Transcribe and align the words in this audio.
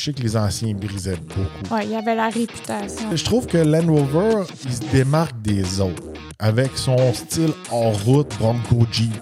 je 0.00 0.06
sais 0.06 0.12
que 0.14 0.22
les 0.22 0.34
anciens 0.34 0.72
brisaient 0.72 1.16
beaucoup. 1.16 1.74
Ouais, 1.74 1.84
il 1.84 1.90
y 1.90 1.94
avait 1.94 2.14
la 2.14 2.30
réputation. 2.30 3.14
Je 3.14 3.22
trouve 3.22 3.46
que 3.46 3.58
Land 3.58 3.92
Rover, 3.92 4.44
il 4.64 4.72
se 4.72 4.80
démarque 4.90 5.38
des 5.42 5.78
autres 5.78 6.02
avec 6.38 6.70
son 6.78 7.12
style 7.12 7.52
en 7.70 7.90
route 7.90 8.34
Bronco 8.38 8.86
Jeep. 8.90 9.12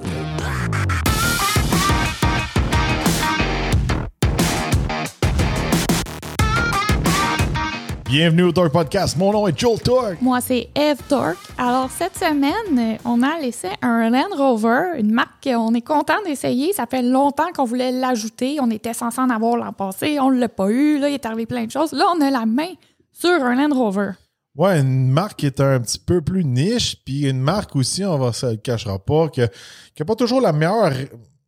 Bienvenue 8.08 8.44
au 8.44 8.52
Torque 8.52 8.72
Podcast. 8.72 9.18
Mon 9.18 9.32
nom 9.32 9.46
est 9.46 9.58
Joel 9.58 9.78
Torque. 9.80 10.22
Moi, 10.22 10.40
c'est 10.40 10.70
Eve 10.74 10.96
Torque. 11.10 11.36
Alors, 11.58 11.90
cette 11.90 12.16
semaine, 12.16 12.98
on 13.04 13.22
a 13.22 13.38
laissé 13.38 13.68
un 13.82 14.08
Land 14.08 14.34
Rover, 14.34 14.98
une 14.98 15.12
marque 15.12 15.44
qu'on 15.44 15.74
est 15.74 15.82
content 15.82 16.14
d'essayer. 16.24 16.72
Ça 16.72 16.86
fait 16.86 17.02
longtemps 17.02 17.52
qu'on 17.54 17.66
voulait 17.66 17.92
l'ajouter. 17.92 18.60
On 18.62 18.70
était 18.70 18.94
censé 18.94 19.20
en 19.20 19.28
avoir 19.28 19.58
l'an 19.58 19.74
passé. 19.74 20.18
On 20.20 20.30
ne 20.30 20.40
l'a 20.40 20.48
pas 20.48 20.70
eu. 20.70 20.98
Là, 20.98 21.10
il 21.10 21.14
est 21.14 21.26
arrivé 21.26 21.44
plein 21.44 21.66
de 21.66 21.70
choses. 21.70 21.92
Là, 21.92 22.06
on 22.16 22.22
a 22.22 22.30
la 22.30 22.46
main 22.46 22.72
sur 23.12 23.28
un 23.28 23.54
Land 23.54 23.74
Rover. 23.74 24.12
Ouais, 24.56 24.80
une 24.80 25.10
marque 25.10 25.40
qui 25.40 25.46
est 25.46 25.60
un 25.60 25.78
petit 25.78 25.98
peu 25.98 26.22
plus 26.22 26.46
niche, 26.46 26.96
puis 27.04 27.28
une 27.28 27.40
marque 27.40 27.76
aussi, 27.76 28.06
on 28.06 28.16
va 28.16 28.32
se 28.32 28.46
le 28.46 28.56
cachera 28.56 28.98
pas, 28.98 29.28
que, 29.28 29.46
qui 29.94 30.00
n'a 30.00 30.06
pas 30.06 30.16
toujours 30.16 30.40
la 30.40 30.54
meilleure 30.54 30.92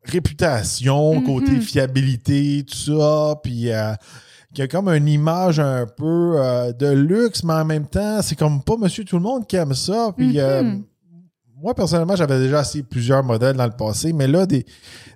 réputation, 0.05 1.23
côté 1.23 1.59
fiabilité, 1.61 2.67
tout 2.69 2.77
ça, 2.77 3.37
puis 3.43 3.73
euh, 3.73 3.95
qui 4.55 4.63
a 4.63 4.69
comme 4.69 4.89
une 4.89 5.09
image 5.09 5.61
un 5.61 5.87
peu 5.87 6.35
euh, 6.37 6.73
de 6.73 6.89
luxe, 6.89 7.45
mais 7.45 7.55
en 7.55 7.65
même 7.65 7.87
temps, 7.87 8.21
c'est 8.23 8.37
comme 8.37 8.63
pas 8.63 8.77
monsieur 8.77 9.05
tout 9.05 9.17
le 9.17 9.23
monde 9.23 9.47
qui 9.47 9.57
aime 9.57 9.75
ça. 9.75 10.13
Puis 10.17 10.41
euh, 10.41 10.75
moi, 11.63 11.75
personnellement, 11.75 12.17
j'avais 12.17 12.39
déjà 12.39 12.63
essayé 12.63 12.83
plusieurs 12.83 13.23
modèles 13.23 13.57
dans 13.57 13.67
le 13.67 13.73
passé, 13.73 14.13
mais 14.13 14.27
là, 14.27 14.47
des, 14.47 14.65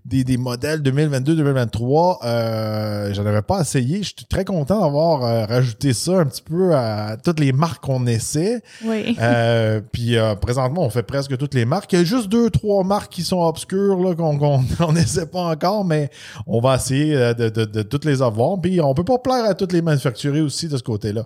des, 0.05 0.25
des 0.25 0.37
modèles 0.37 0.83
2022-2023, 0.83 2.19
euh, 2.25 3.15
j'en 3.15 3.25
avais 3.25 3.41
pas 3.41 3.61
essayé. 3.61 3.99
Je 4.03 4.13
suis 4.17 4.27
très 4.29 4.45
content 4.45 4.83
d'avoir 4.83 5.25
euh, 5.25 5.47
rajouté 5.47 5.95
ça 5.95 6.19
un 6.19 6.27
petit 6.27 6.43
peu 6.43 6.75
à 6.75 7.17
toutes 7.17 7.41
les 7.41 7.53
marques 7.53 7.83
qu'on 7.83 8.07
essaie. 8.07 8.61
Oui. 8.85 9.17
Euh, 9.21 9.81
puis 9.93 10.19
euh, 10.19 10.35
présentement, 10.35 10.83
on 10.83 10.91
fait 10.91 11.03
presque 11.03 11.37
toutes 11.39 11.55
les 11.55 11.65
marques. 11.65 11.91
Il 11.95 11.99
y 11.99 12.03
a 12.03 12.05
juste 12.05 12.29
deux, 12.29 12.51
trois 12.51 12.85
marques 12.85 13.13
qui 13.13 13.23
sont 13.23 13.41
obscures 13.41 13.99
là, 13.99 14.15
qu'on 14.15 14.93
n'essaie 14.93 15.27
pas 15.33 15.41
encore, 15.41 15.87
mais 15.87 16.11
on 16.47 16.61
va 16.61 16.77
essayer 16.77 17.15
de, 17.35 17.49
de, 17.49 17.65
de, 17.65 17.83
toutes 17.83 18.05
les 18.05 18.21
avoir. 18.21 18.61
Puis 18.61 18.83
on 18.83 18.93
peut 18.93 19.05
pas 19.05 19.19
plaire 19.19 19.47
à 19.47 19.55
toutes 19.55 19.73
les 19.73 19.81
manufacturiers 19.81 20.43
aussi 20.43 20.69
de 20.69 20.77
ce 20.77 20.83
côté-là. 20.83 21.25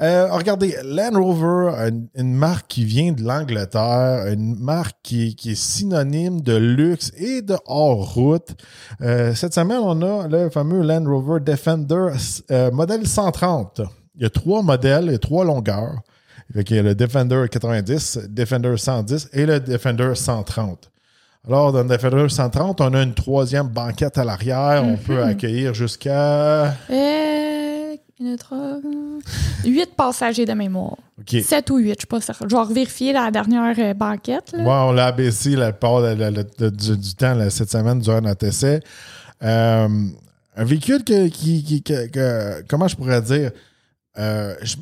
Regardez, 0.00 0.76
Land 0.82 1.20
Rover, 1.20 1.88
une, 1.88 2.08
une 2.14 2.32
marque 2.32 2.68
qui 2.68 2.84
vient 2.86 3.12
de 3.12 3.22
l'Angleterre, 3.22 4.26
une 4.32 4.45
marque 4.54 4.96
qui, 5.02 5.34
qui, 5.34 5.52
est 5.52 5.54
synonyme 5.54 6.40
de 6.40 6.56
luxe 6.56 7.12
et 7.16 7.42
de 7.42 7.56
hors-route. 7.66 8.54
Euh, 9.00 9.34
cette 9.34 9.54
semaine, 9.54 9.80
on 9.82 10.00
a 10.02 10.28
le 10.28 10.50
fameux 10.50 10.82
Land 10.82 11.04
Rover 11.06 11.40
Defender 11.40 12.08
euh, 12.50 12.70
modèle 12.70 13.06
130. 13.06 13.82
Il 14.16 14.22
y 14.22 14.26
a 14.26 14.30
trois 14.30 14.62
modèles 14.62 15.10
et 15.10 15.18
trois 15.18 15.44
longueurs. 15.44 16.00
il 16.54 16.74
y 16.74 16.78
a 16.78 16.82
le 16.82 16.94
Defender 16.94 17.44
90, 17.50 18.20
Defender 18.28 18.76
110 18.76 19.30
et 19.32 19.46
le 19.46 19.60
Defender 19.60 20.12
130. 20.14 20.90
Alors, 21.46 21.72
dans 21.72 21.82
le 21.82 21.88
Defender 21.88 22.28
130, 22.28 22.80
on 22.80 22.94
a 22.94 23.02
une 23.02 23.14
troisième 23.14 23.68
banquette 23.68 24.18
à 24.18 24.24
l'arrière. 24.24 24.82
On 24.84 24.96
peut 24.96 25.22
accueillir 25.22 25.74
jusqu'à... 25.74 26.76
Euh, 26.90 27.45
une, 28.18 28.36
trois, 28.36 28.78
huit 29.64 29.94
passagers 29.94 30.46
de 30.46 30.52
mémoire. 30.54 30.96
OK. 31.20 31.36
7 31.42 31.70
ou 31.70 31.76
8, 31.78 31.88
je 31.88 32.00
sais 32.00 32.06
pas. 32.06 32.18
Je 32.48 32.56
vais 32.68 32.74
vérifier 32.74 33.12
la 33.12 33.30
dernière 33.30 33.74
euh, 33.78 33.94
banquette. 33.94 34.52
Là. 34.52 34.86
On 34.86 34.92
l'a 34.92 35.06
abaissé 35.06 35.50
la 35.56 35.72
part 35.72 36.02
de- 36.02 36.14
de- 36.14 36.46
de- 36.58 36.70
du, 36.70 36.96
du 36.96 37.14
temps 37.14 37.34
là, 37.34 37.50
cette 37.50 37.70
semaine 37.70 37.98
durant 38.00 38.20
notre 38.20 38.46
essai. 38.46 38.80
Euh, 39.42 39.88
un 40.56 40.64
véhicule 40.64 41.04
que, 41.04 41.28
qui, 41.28 41.62
qui- 41.62 41.82
que- 41.82 42.06
que- 42.06 42.62
comment 42.68 42.88
je 42.88 42.96
pourrais 42.96 43.20
dire, 43.20 43.50
euh, 44.18 44.54
je, 44.62 44.76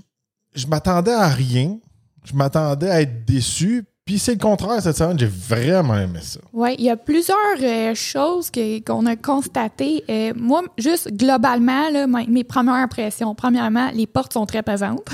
je 0.54 0.66
m'attendais 0.68 1.12
à 1.12 1.26
rien. 1.28 1.78
Je 2.24 2.34
m'attendais 2.34 2.88
à 2.90 3.00
être 3.02 3.24
déçu. 3.24 3.84
Puis 4.04 4.18
c'est 4.18 4.32
le 4.32 4.38
contraire 4.38 4.82
cette 4.82 4.98
semaine. 4.98 5.18
J'ai 5.18 5.24
vraiment 5.26 5.94
aimé 5.94 6.18
ça. 6.20 6.38
Oui, 6.52 6.74
il 6.78 6.84
y 6.84 6.90
a 6.90 6.96
plusieurs 6.96 7.38
euh, 7.62 7.94
choses 7.94 8.50
qu'on 8.86 9.06
a 9.06 9.16
constatées. 9.16 10.04
Euh, 10.10 10.34
moi, 10.36 10.62
juste 10.76 11.10
globalement, 11.10 11.90
mes, 12.28 12.44
premières 12.44 12.74
impressions. 12.74 13.34
Premièrement, 13.34 13.88
les 13.94 14.06
portes 14.06 14.34
sont 14.34 14.44
très 14.44 14.62
pesantes. 14.62 15.08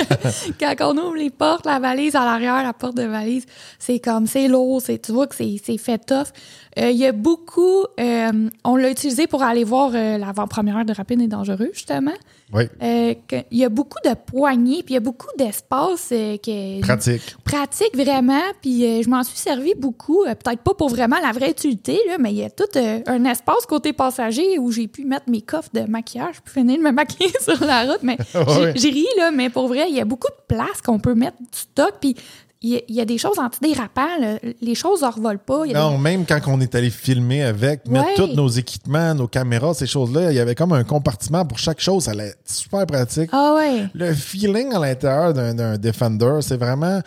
Quand 0.58 0.74
on 0.80 0.96
ouvre 0.96 1.16
les 1.16 1.28
portes, 1.28 1.66
la 1.66 1.78
valise 1.78 2.16
à 2.16 2.24
l'arrière, 2.24 2.62
la 2.62 2.72
porte 2.72 2.96
de 2.96 3.02
valise, 3.02 3.44
c'est 3.78 3.98
comme, 3.98 4.26
c'est 4.26 4.48
lourd, 4.48 4.82
tu 4.82 5.12
vois 5.12 5.26
que 5.26 5.34
c'est 5.36 5.76
fait 5.76 5.98
tough. 5.98 6.32
Euh, 6.78 6.90
Il 6.90 6.96
y 6.96 7.06
a 7.06 7.12
beaucoup, 7.12 7.84
euh, 8.00 8.48
on 8.64 8.76
l'a 8.76 8.90
utilisé 8.90 9.26
pour 9.26 9.42
aller 9.42 9.64
voir 9.64 9.92
euh, 9.94 10.18
l'avant-première 10.18 10.84
de 10.84 10.92
Rapide 10.92 11.20
et 11.20 11.26
Dangereux, 11.26 11.70
justement. 11.72 12.12
Oui, 12.52 12.64
il 12.82 13.58
y 13.58 13.64
a 13.64 13.70
beaucoup 13.70 13.98
de 14.04 14.14
poignées, 14.14 14.82
puis 14.82 14.92
il 14.92 14.94
y 14.94 14.96
a 14.98 15.00
beaucoup 15.00 15.28
d'espace 15.38 16.08
que, 16.10 16.80
pratique. 16.82 17.36
pratique 17.44 17.96
vraiment, 17.96 18.42
puis 18.60 19.02
je 19.02 19.08
m'en 19.08 19.22
suis 19.22 19.38
servi 19.38 19.72
beaucoup. 19.74 20.24
Peut-être 20.24 20.60
pas 20.60 20.74
pour 20.74 20.90
vraiment 20.90 21.16
la 21.22 21.32
vraie 21.32 21.50
utilité, 21.50 21.98
là, 22.08 22.18
mais 22.18 22.30
il 22.32 22.38
y 22.38 22.44
a 22.44 22.50
tout 22.50 22.78
un 23.06 23.24
espace 23.24 23.64
côté 23.66 23.94
passager 23.94 24.58
où 24.58 24.70
j'ai 24.70 24.86
pu 24.86 25.06
mettre 25.06 25.30
mes 25.30 25.40
coffres 25.40 25.70
de 25.72 25.80
maquillage, 25.82 26.42
puis 26.42 26.52
finir 26.52 26.76
de 26.76 26.82
me 26.82 26.92
maquiller 26.92 27.32
sur 27.40 27.64
la 27.64 27.84
route. 27.84 28.02
Mais 28.02 28.18
j'ai 28.74 28.90
ri, 28.90 29.06
là, 29.16 29.30
mais 29.30 29.48
pour 29.48 29.68
vrai, 29.68 29.86
il 29.88 29.96
y 29.96 30.00
a 30.00 30.04
beaucoup 30.04 30.28
de 30.28 30.54
place 30.54 30.82
qu'on 30.84 30.98
peut 30.98 31.14
mettre 31.14 31.38
du 31.38 31.58
stock, 31.58 31.94
puis 32.02 32.16
il 32.62 32.70
y, 32.70 32.76
a- 32.76 32.80
il 32.88 32.94
y 32.94 33.00
a 33.00 33.04
des 33.04 33.18
choses 33.18 33.38
antidérapants, 33.38 34.18
là. 34.20 34.38
les 34.60 34.74
choses 34.74 35.02
ne 35.02 35.08
revolent 35.08 35.38
pas. 35.44 35.66
y 35.66 35.72
Non, 35.72 35.98
même 35.98 36.24
quand 36.26 36.40
on 36.46 36.60
est 36.60 36.74
allé 36.74 36.90
filmer 36.90 37.42
avec, 37.42 37.86
mettre 37.88 38.06
Ouais. 38.06 38.14
tous 38.16 38.34
nos 38.36 38.48
équipements, 38.48 39.14
nos 39.14 39.28
caméras, 39.28 39.74
ces 39.74 39.86
choses-là, 39.86 40.30
il 40.32 40.36
y 40.36 40.40
avait 40.40 40.54
comme 40.54 40.72
un 40.72 40.84
compartiment 40.84 41.44
pour 41.44 41.58
chaque 41.58 41.80
chose. 41.80 42.04
Ça 42.04 42.12
allait 42.12 42.28
être 42.28 42.38
super 42.50 42.86
pratique. 42.86 43.30
Ah 43.32 43.54
ouais. 43.56 43.86
Le 43.94 44.12
feeling 44.14 44.72
à 44.74 44.78
l'intérieur 44.78 45.32
d'un, 45.34 45.54
d'un 45.54 45.76
Defender, 45.78 46.38
c'est 46.40 46.56
vraiment. 46.56 47.00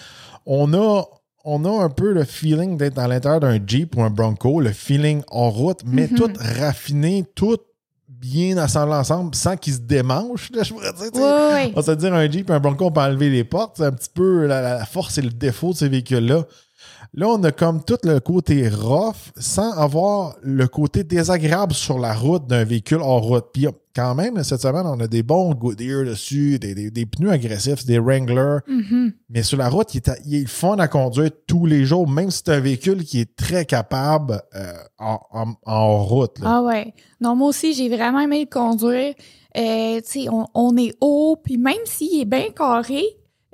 On 0.45 0.73
a, 0.73 1.03
on 1.43 1.63
a 1.65 1.83
un 1.83 1.89
peu 1.89 2.11
le 2.11 2.23
feeling 2.23 2.77
d'être 2.77 2.97
à 2.99 3.07
l'intérieur 3.07 3.39
d'un 3.39 3.59
Jeep 3.65 3.95
ou 3.97 4.01
un 4.03 4.09
Bronco, 4.09 4.59
le 4.61 4.71
feeling 4.71 5.21
en 5.29 5.49
route, 5.49 5.81
mais 5.85 6.07
Mhm. 6.11 6.17
tout 6.17 6.29
raffiné, 6.59 7.23
tout 7.35 7.57
bien 8.25 8.57
assemblé 8.57 8.95
ensemble 8.95 9.35
sans 9.35 9.55
qu'il 9.55 9.73
se 9.73 9.79
démanche. 9.79 10.49
Là, 10.51 10.63
je 10.63 10.73
pourrais 10.73 10.91
dire. 10.93 11.11
On 11.75 11.79
va 11.79 11.83
se 11.83 11.91
dire 11.91 12.13
un 12.13 12.29
Jeep 12.29 12.49
et 12.49 12.53
un 12.53 12.59
Bronco, 12.59 12.85
on 12.85 12.91
peut 12.91 13.01
enlever 13.01 13.29
les 13.29 13.43
portes. 13.43 13.75
C'est 13.77 13.85
un 13.85 13.91
petit 13.91 14.09
peu 14.13 14.45
la, 14.45 14.61
la 14.61 14.85
force 14.85 15.17
et 15.17 15.21
le 15.21 15.29
défaut 15.29 15.73
de 15.73 15.77
ces 15.77 15.89
véhicules-là. 15.89 16.45
Là, 17.17 17.29
on 17.29 17.41
a 17.45 17.51
comme 17.53 17.81
tout 17.81 17.97
le 18.03 18.19
côté 18.19 18.67
rough 18.67 19.31
sans 19.37 19.71
avoir 19.71 20.35
le 20.41 20.67
côté 20.67 21.05
désagréable 21.05 21.73
sur 21.73 21.97
la 21.97 22.13
route 22.13 22.45
d'un 22.45 22.65
véhicule 22.65 23.01
en 23.01 23.21
route. 23.21 23.45
Puis 23.53 23.67
quand 23.95 24.13
même, 24.15 24.43
cette 24.43 24.59
semaine, 24.59 24.85
on 24.85 24.99
a 24.99 25.07
des 25.07 25.23
bons 25.23 25.53
Goodyear 25.53 26.03
dessus, 26.03 26.59
des, 26.59 26.75
des- 26.75 26.91
des 26.91 27.05
pneus 27.05 27.31
agressifs, 27.31 27.85
des 27.85 27.99
Wrangler. 27.99 28.57
Mhm. 28.67 29.13
Mais 29.29 29.43
sur 29.43 29.57
la 29.57 29.69
route, 29.69 29.95
il 29.95 29.99
est, 29.99 30.11
il 30.25 30.35
est 30.43 30.45
fun 30.47 30.75
à 30.77 30.89
conduire 30.89 31.29
tous 31.47 31.65
les 31.65 31.85
jours, 31.85 32.05
même 32.09 32.29
si 32.31 32.41
c'est 32.45 32.51
un 32.53 32.59
véhicule 32.59 33.05
qui 33.05 33.21
est 33.21 33.33
très 33.37 33.63
capable 33.63 34.41
euh, 34.53 34.73
en, 34.99 35.19
en- 35.31 35.53
en 35.65 36.03
route. 36.03 36.37
là. 36.39 36.55
Ah 36.57 36.63
ouais. 36.63 36.93
Non, 37.21 37.33
moi 37.37 37.47
aussi, 37.47 37.73
j'ai 37.73 37.87
vraiment 37.87 38.19
aimé 38.19 38.41
le 38.41 38.49
conduire. 38.53 39.13
Euh, 39.57 40.01
tu 40.01 40.23
sais, 40.23 40.29
on, 40.29 40.47
on 40.53 40.75
est 40.75 40.93
haut, 40.99 41.37
puis 41.41 41.55
même 41.57 41.75
s'il 41.85 42.19
est 42.19 42.25
bien 42.25 42.49
carré, 42.53 43.03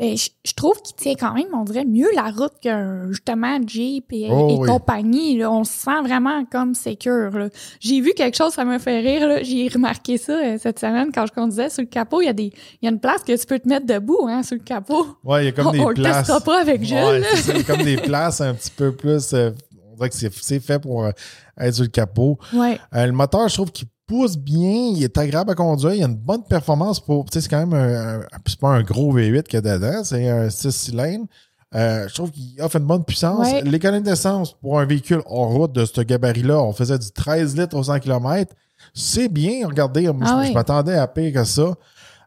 euh, 0.02 0.16
je 0.16 0.30
je 0.44 0.54
trouve 0.54 0.82
qu'il 0.82 0.96
tient 0.96 1.14
quand 1.14 1.34
même, 1.36 1.46
on 1.54 1.64
dirait, 1.64 1.86
mieux 1.86 2.08
la 2.16 2.32
route 2.32 2.54
qu'un, 2.62 3.08
justement, 3.10 3.60
Jeep 3.66 4.06
et, 4.12 4.28
Oh 4.32 4.50
et 4.50 4.58
oui. 4.60 4.68
compagnie. 4.68 5.38
là. 5.38 5.52
On 5.52 5.64
se 5.64 5.72
sent 5.72 6.02
vraiment 6.04 6.44
comme 6.46 6.74
secure. 6.74 7.30
là. 7.32 7.50
J'ai 7.80 8.02
vu 8.02 8.14
quelque 8.16 8.36
chose, 8.36 8.54
ça 8.54 8.66
m'a 8.66 8.80
fait 8.80 9.00
rire. 9.00 9.40
J'ai 9.44 9.68
remarqué 9.68 10.18
ça 10.18 10.34
euh, 10.34 10.58
cette 10.60 10.80
semaine 10.80 11.12
quand 11.14 11.26
je 11.28 11.32
conduisais 11.34 11.70
sur 11.70 11.82
le 11.84 11.88
capot. 11.88 12.22
Il 12.22 12.26
y, 12.26 12.30
a 12.30 12.34
des, 12.34 12.52
il 12.82 12.86
y 12.86 12.88
a 12.88 12.92
une 12.92 13.00
place 13.00 13.24
que 13.24 13.40
tu 13.40 13.46
peux 13.46 13.60
te 13.60 13.68
mettre 13.70 13.86
debout 13.86 14.28
hein, 14.28 14.42
sur 14.44 14.56
le 14.58 14.64
capot. 14.64 15.06
Ouais, 15.24 15.44
il 15.44 15.46
y 15.46 15.50
a 15.50 15.52
comme 15.52 15.68
on 15.70 15.72
des 15.72 15.80
on 15.80 15.90
le 15.90 15.94
places. 15.96 16.18
testera 16.28 16.42
pas 16.42 16.62
avec 16.62 16.84
Jules. 16.84 16.98
Ouais, 16.98 17.22
c'est 17.36 17.64
comme 17.66 17.84
des 17.84 17.98
places 17.98 18.42
un 18.42 18.54
petit 18.56 18.72
peu 18.72 18.92
plus. 18.92 19.34
euh, 19.34 19.52
on 19.92 19.96
dirait 19.96 20.10
que 20.10 20.16
c'est 20.16 20.60
fait 20.60 20.80
pour 20.80 21.04
euh, 21.06 21.12
être 21.60 21.76
sur 21.76 21.84
le 21.84 21.90
capot. 21.90 22.40
Ouais. 22.54 22.80
Le 22.92 23.12
moteur, 23.12 23.48
je 23.48 23.54
trouve 23.54 23.72
qu'il 23.72 23.88
pousse 24.12 24.38
bien, 24.38 24.92
il 24.94 25.04
est 25.04 25.18
agréable 25.18 25.52
à 25.52 25.56
conduire, 25.56 25.94
il 25.94 26.04
a 26.04 26.08
une 26.08 26.16
bonne 26.16 26.44
performance 26.44 27.00
pour. 27.00 27.24
Tu 27.26 27.36
sais, 27.36 27.42
c'est 27.42 27.50
quand 27.50 27.66
même 27.66 27.74
un, 27.74 28.20
un- 28.20 28.26
c'est 28.46 28.60
pas 28.60 28.68
un 28.70 28.84
gros 28.84 29.18
V8 29.18 29.44
qu'il 29.44 29.54
y 29.64 29.68
a 29.68 29.78
dedans, 29.78 30.04
c'est 30.04 30.28
un 30.28 30.50
6 30.50 30.72
cylindres. 30.72 31.26
Euh, 31.74 32.06
je 32.10 32.14
trouve 32.14 32.32
qu'il 32.32 32.62
offre 32.62 32.76
une 32.76 32.86
bonne 32.86 33.06
puissance. 33.06 33.48
Ouais. 33.48 33.62
L'économie 33.62 34.04
d'essence 34.04 34.54
pour 34.60 34.78
un 34.82 34.86
véhicule 34.86 35.22
en 35.26 35.48
route 35.48 35.72
de 35.72 35.86
ce 35.86 36.02
gabarit-là, 36.02 36.62
on 36.62 36.74
faisait 36.74 37.00
du 37.00 37.10
13 37.12 37.56
litres 37.58 37.78
au 37.78 37.84
100 37.84 38.00
km. 38.00 38.54
C'est 38.94 39.30
bien, 39.30 39.66
regardez, 39.66 40.08
Ah 40.08 40.44
je, 40.46 40.52
m'attendais 40.52 40.96
à 40.96 41.08
pire 41.08 41.32
que 41.34 41.46
ça. 41.46 41.74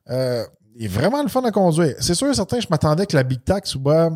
Euh, 0.09 0.43
il 0.77 0.87
est 0.87 0.89
vraiment 0.89 1.23
le 1.23 1.29
fun 1.29 1.43
à 1.45 1.51
conduire. 1.51 1.95
C'est 2.01 2.15
sûr 2.15 2.29
et 2.31 2.35
certain, 2.35 2.59
je 2.61 2.67
m'attendais 2.71 3.05
que 3.05 3.15
la 3.17 3.23
Big 3.23 3.45
Tax 3.45 3.71
soit 3.71 4.11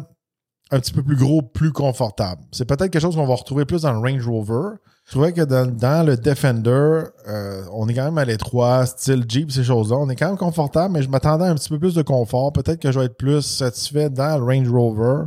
un 0.70 0.80
petit 0.80 0.92
peu 0.92 1.02
plus 1.02 1.16
gros, 1.16 1.42
plus 1.42 1.72
confortable. 1.72 2.40
C'est 2.50 2.64
peut-être 2.64 2.90
quelque 2.90 3.00
chose 3.02 3.14
qu'on 3.14 3.26
va 3.26 3.34
retrouver 3.34 3.66
plus 3.66 3.82
dans 3.82 3.92
le 3.92 3.98
Range 3.98 4.26
Rover. 4.26 4.76
Je 5.08 5.14
trouvais 5.14 5.32
que 5.32 5.40
dans, 5.40 6.06
le 6.06 6.18
Defender, 6.18 7.04
euh, 7.28 7.62
on 7.72 7.88
est 7.88 7.94
quand 7.94 8.04
même 8.04 8.18
à 8.18 8.26
l'étroit, 8.26 8.84
style 8.84 9.24
Jeep, 9.26 9.50
ces 9.50 9.64
choses-là. 9.64 9.96
On 9.96 10.10
est 10.10 10.16
quand 10.16 10.26
même 10.26 10.36
confortable, 10.36 10.92
mais 10.92 11.02
je 11.02 11.08
m'attendais 11.08 11.46
à 11.46 11.48
un 11.48 11.54
petit 11.54 11.70
peu 11.70 11.78
plus 11.78 11.94
de 11.94 12.02
confort. 12.02 12.52
Peut-être 12.52 12.78
que 12.78 12.92
je 12.92 12.98
vais 12.98 13.06
être 13.06 13.16
plus 13.16 13.40
satisfait 13.40 14.10
dans 14.10 14.36
le 14.36 14.44
Range 14.44 14.68
Rover 14.68 15.24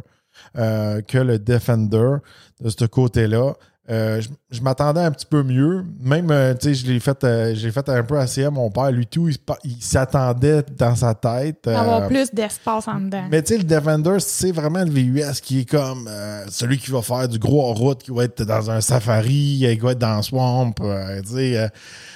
euh, 0.55 1.01
que 1.01 1.17
le 1.17 1.39
Defender 1.39 2.17
de 2.61 2.69
ce 2.69 2.85
côté-là. 2.85 3.55
Euh, 3.91 4.21
je 4.21 4.29
je 4.51 4.61
m'attendais 4.61 5.01
un 5.01 5.11
petit 5.11 5.25
peu 5.25 5.43
mieux. 5.43 5.85
Même, 6.01 6.29
euh, 6.29 6.53
tu 6.53 6.67
sais, 6.67 6.73
je 6.73 6.91
l'ai 6.91 6.99
fait, 6.99 7.23
euh, 7.23 7.55
fait 7.55 7.89
un 7.89 8.03
peu 8.03 8.17
assez 8.17 8.43
à 8.43 8.51
mon 8.51 8.69
père. 8.69 8.91
Lui, 8.91 9.07
tout, 9.07 9.29
il, 9.63 9.81
s'attendait 9.81 10.63
dans 10.77 10.95
sa 10.95 11.13
tête. 11.13 11.67
Avoir 11.67 12.07
plus 12.07 12.33
d'espace 12.33 12.87
en 12.87 12.99
dedans. 12.99 13.23
mais 13.29 13.41
tu 13.41 13.53
sais, 13.53 13.57
le 13.57 13.63
Defender, 13.63 14.17
c'est 14.19 14.51
vraiment 14.51 14.83
le 14.83 14.91
VUS 14.91 15.41
qui 15.41 15.61
est 15.61 15.69
comme 15.69 16.09
celui 16.49 16.77
qui 16.77 16.91
va 16.91 17.01
faire 17.01 17.27
du 17.27 17.39
gros 17.39 17.69
en 17.69 17.73
route, 17.73 18.03
qui 18.03 18.11
va 18.11 18.25
être 18.25 18.43
dans 18.43 18.69
un 18.71 18.81
safari, 18.81 19.59
qui 19.59 19.77
va 19.77 19.91
être 19.91 19.99
dans 19.99 20.21
swamp. 20.21 20.73
tu 20.73 21.29
sais, 21.29 21.69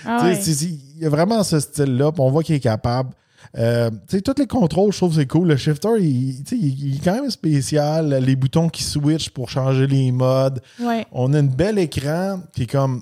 Ah 0.05 0.23
ouais. 0.23 0.39
il 0.39 1.03
y 1.03 1.05
a 1.05 1.09
vraiment 1.09 1.43
ce 1.43 1.59
style-là, 1.59 2.11
on 2.17 2.31
voit 2.31 2.43
qu'il 2.43 2.55
est 2.55 2.59
capable. 2.59 3.11
Euh, 3.57 3.89
tous 4.23 4.33
les 4.37 4.47
contrôles, 4.47 4.91
je 4.91 4.97
trouve 4.97 5.09
que 5.11 5.21
c'est 5.21 5.27
cool. 5.27 5.47
Le 5.49 5.57
shifter, 5.57 5.89
il, 5.99 6.41
il- 6.51 6.87
il 6.87 6.95
est 6.95 7.03
quand 7.03 7.13
même 7.15 7.29
spécial. 7.29 8.13
Les 8.23 8.35
boutons 8.35 8.69
qui 8.69 8.83
switchent 8.83 9.29
pour 9.29 9.49
changer 9.49 9.87
les 9.87 10.11
modes. 10.11 10.61
Ouais. 10.81 11.05
On 11.11 11.33
a 11.33 11.39
une 11.39 11.49
belle 11.49 11.79
écran 11.79 12.41
qui 12.53 12.63
est 12.63 12.71
comme 12.71 13.01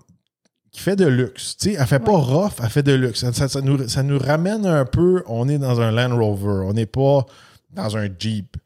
qui 0.72 0.80
fait 0.82 0.96
de 0.96 1.06
luxe. 1.06 1.56
Sais, 1.60 1.76
elle 1.80 1.86
fait 1.86 2.00
pas 2.00 2.18
rough, 2.18 2.54
elle 2.64 2.70
fait 2.70 2.82
de 2.82 2.94
luxe. 2.94 3.20
Ça, 3.22 3.32
ça- 3.32 3.48
ça 3.48 3.62
nous, 3.62 3.88
ça 3.88 4.02
nous 4.02 4.18
ramène 4.18 4.66
un 4.66 4.86
peu, 4.86 5.24
on 5.28 5.48
est 5.48 5.60
dans 5.60 5.80
un 5.80 5.92
Land 5.92 6.18
Rover, 6.18 6.66
on 6.68 6.74
n'est 6.74 6.88
pas 6.88 7.26
dans 7.76 7.96
un 7.96 8.08
Jeep. 8.18 8.58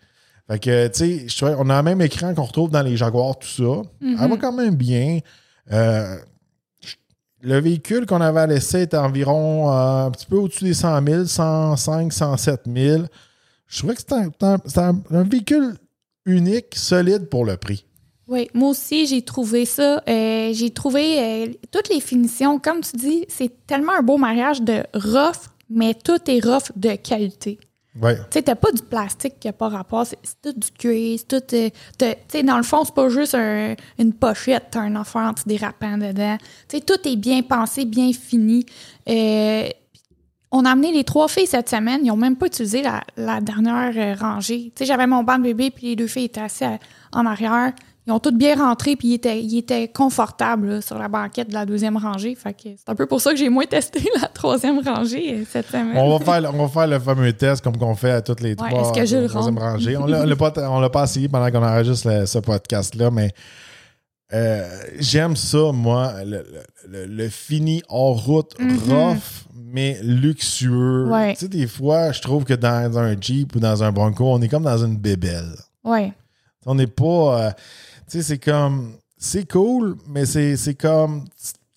Fait 0.50 0.57
que, 0.59 0.88
tu 0.88 1.27
sais, 1.30 1.44
on 1.59 1.69
a 1.69 1.77
le 1.77 1.83
même 1.83 2.01
écran 2.01 2.33
qu'on 2.33 2.44
retrouve 2.45 2.71
dans 2.71 2.81
les 2.81 2.95
Jaguars, 2.95 3.38
tout 3.38 3.47
ça. 3.50 3.81
Elle 4.01 4.30
va 4.30 4.38
quand 4.38 4.53
même 4.53 4.75
bien. 4.75 5.19
Euh, 5.73 6.15
le 7.47 7.61
véhicule 7.61 8.05
qu'on 8.05 8.19
avait 8.19 8.45
laissé 8.45 8.81
était 8.81 8.97
environ 8.97 9.71
euh, 9.71 10.07
un 10.07 10.11
petit 10.11 10.25
peu 10.25 10.35
au-dessus 10.35 10.65
des 10.65 10.73
100 10.73 11.05
000, 11.05 11.25
105, 11.25 12.11
107 12.11 12.61
000. 12.67 13.03
Je 13.67 13.77
trouvais 13.79 13.95
que 13.95 14.01
c'était 14.01 14.79
un 14.81 15.23
véhicule 15.23 15.75
unique, 16.25 16.75
solide 16.75 17.29
pour 17.29 17.45
le 17.45 17.55
prix. 17.55 17.85
Oui, 18.27 18.49
moi 18.53 18.71
aussi, 18.71 19.07
j'ai 19.07 19.21
trouvé 19.21 19.63
ça. 19.63 20.03
euh, 20.09 20.51
j'ai 20.53 20.71
trouvé 20.71 21.19
euh, 21.19 21.53
toutes 21.71 21.88
les 21.88 22.01
finitions. 22.01 22.59
Comme 22.59 22.81
tu 22.81 22.97
dis, 22.97 23.25
c'est 23.29 23.65
tellement 23.65 23.94
un 23.94 24.01
beau 24.01 24.17
mariage 24.17 24.61
de 24.61 24.83
rough, 24.94 25.47
mais 25.69 25.94
tout 25.94 26.19
est 26.29 26.44
rough 26.45 26.73
de 26.75 26.95
qualité. 26.95 27.59
Ouais. 28.01 28.17
Tu 28.29 28.41
pas 28.44 28.71
du 28.71 28.81
plastique 28.83 29.39
qui 29.39 29.47
a 29.47 29.53
pas 29.53 29.69
rapport. 29.69 30.05
C'est 30.05 30.17
tout 30.41 30.57
du 30.59 30.71
cuir, 30.71 31.19
c'est 31.19 31.27
tout. 31.27 31.55
euh, 32.05 32.44
dans 32.44 32.57
le 32.57 32.63
fond, 32.63 32.83
c'est 32.85 32.94
pas 32.94 33.09
juste 33.09 33.35
un- 33.35 33.75
une 33.97 34.13
pochette, 34.13 34.67
t'as 34.71 34.81
un 34.81 34.95
enfant 34.95 35.27
antidérapant 35.27 35.97
dedans. 35.97 36.38
Tout 36.69 37.07
est 37.07 37.15
bien 37.15 37.41
pensé, 37.41 37.85
bien 37.85 38.11
fini. 38.13 38.65
Euh, 39.09 39.69
on 40.51 40.63
a 40.65 40.71
amené 40.71 40.91
les 40.94 41.03
trois 41.03 41.27
filles 41.27 41.47
cette 41.47 41.69
semaine. 41.69 42.01
Ils 42.05 42.11
ont 42.11 42.17
même 42.17 42.35
pas 42.38 42.45
utilisé 42.47 42.81
la, 42.81 43.41
dernière 43.41 43.91
euh, 43.95 44.15
rangée. 44.19 44.71
J'avais 44.79 45.07
mon 45.07 45.23
banc 45.23 45.38
de 45.38 45.44
bébé, 45.44 45.71
puis 45.71 45.88
les 45.88 45.95
deux 45.95 46.07
filles 46.07 46.25
étaient 46.25 46.41
assises 46.41 46.77
en 47.11 47.25
arrière. 47.25 47.73
Ils 48.07 48.13
ont 48.13 48.19
toutes 48.19 48.38
bien 48.38 48.56
rentré, 48.56 48.95
puis 48.95 49.09
ils 49.09 49.13
étaient, 49.15 49.44
ils 49.44 49.57
étaient 49.57 49.89
confortables 49.89 50.69
là, 50.69 50.81
sur 50.81 50.98
la 50.98 51.09
banquette 51.09 51.50
de 51.50 51.54
la 51.54 51.65
deuxième 51.65 51.98
rangée. 51.98 52.36
Fait 52.36 52.54
que 52.54 52.69
c'est 52.77 52.88
un 52.89 52.95
peu 52.95 53.06
pour 53.06 53.19
ça 53.19 53.31
que 53.31 53.38
j'ai 53.38 53.50
moins 53.50 53.65
testé 53.65 54.00
la 54.21 54.30
troisième 54.30 54.80
rangée 54.80 55.39
euh, 55.39 55.44
cette 55.50 55.68
semaine. 55.68 55.98
On 55.98 56.18
va, 56.18 56.24
faire, 56.24 56.54
on 56.56 56.65
va 56.65 56.69
faire 56.69 56.88
le 56.88 57.00
fameux 57.00 57.33
test 57.33 57.62
comme 57.62 57.77
qu'on 57.77 57.95
fait 57.95 58.12
à 58.12 58.21
toutes 58.21 58.39
les 58.39 58.56
trois 58.56 58.69
est-ce 58.69 58.94
que 58.94 59.06
je 59.06 59.18
le 59.18 59.24
euh, 59.25 59.27
troisième 59.27 59.57
rangées. 59.57 59.98
On 59.98 60.06
l'a- 60.06 60.36
pas, 60.38 60.54
on 60.69 60.80
l'a 60.80 60.89
pas 60.89 61.04
essayé 61.04 61.27
pendant 61.27 61.51
qu'on 61.51 61.62
enregistre 61.68 62.07
le- 62.09 62.25
ce 62.25 62.39
podcast-là, 62.39 63.12
mais 63.12 63.31
euh, 64.33 64.65
j'aime 65.00 65.36
ça, 65.36 65.71
moi, 65.74 66.13
le, 66.25 66.45
le- 67.06 67.30
fini 67.30 67.81
hors 67.89 68.24
route, 68.25 68.56
rough, 68.88 69.18
mais 69.54 69.98
luxueux. 70.01 71.07
Ouais. 71.09 71.33
Tu 71.33 71.39
sais, 71.42 71.48
des 71.50 71.68
fois, 71.68 72.12
je 72.13 72.21
trouve 72.21 72.44
que 72.45 72.54
dans 72.54 72.98
un 72.98 73.19
Jeep 73.19 73.56
ou 73.56 73.59
dans 73.59 73.83
un 73.83 73.92
Bronco, 73.92 74.25
on 74.31 74.42
est 74.42 74.48
comme 74.48 74.63
dans 74.63 74.77
une 74.83 74.98
bébelle. 74.98 75.51
Ouais. 75.83 76.13
On 76.65 76.75
n'est 76.75 76.88
pas. 76.88 77.48
euh, 77.48 77.51
sais, 78.07 78.21
c'est 78.24 78.38
comme. 78.38 78.94
C'est 79.18 79.50
cool, 79.50 79.98
mais 80.07 80.25
c'est 80.25 80.75
comme. 80.75 81.25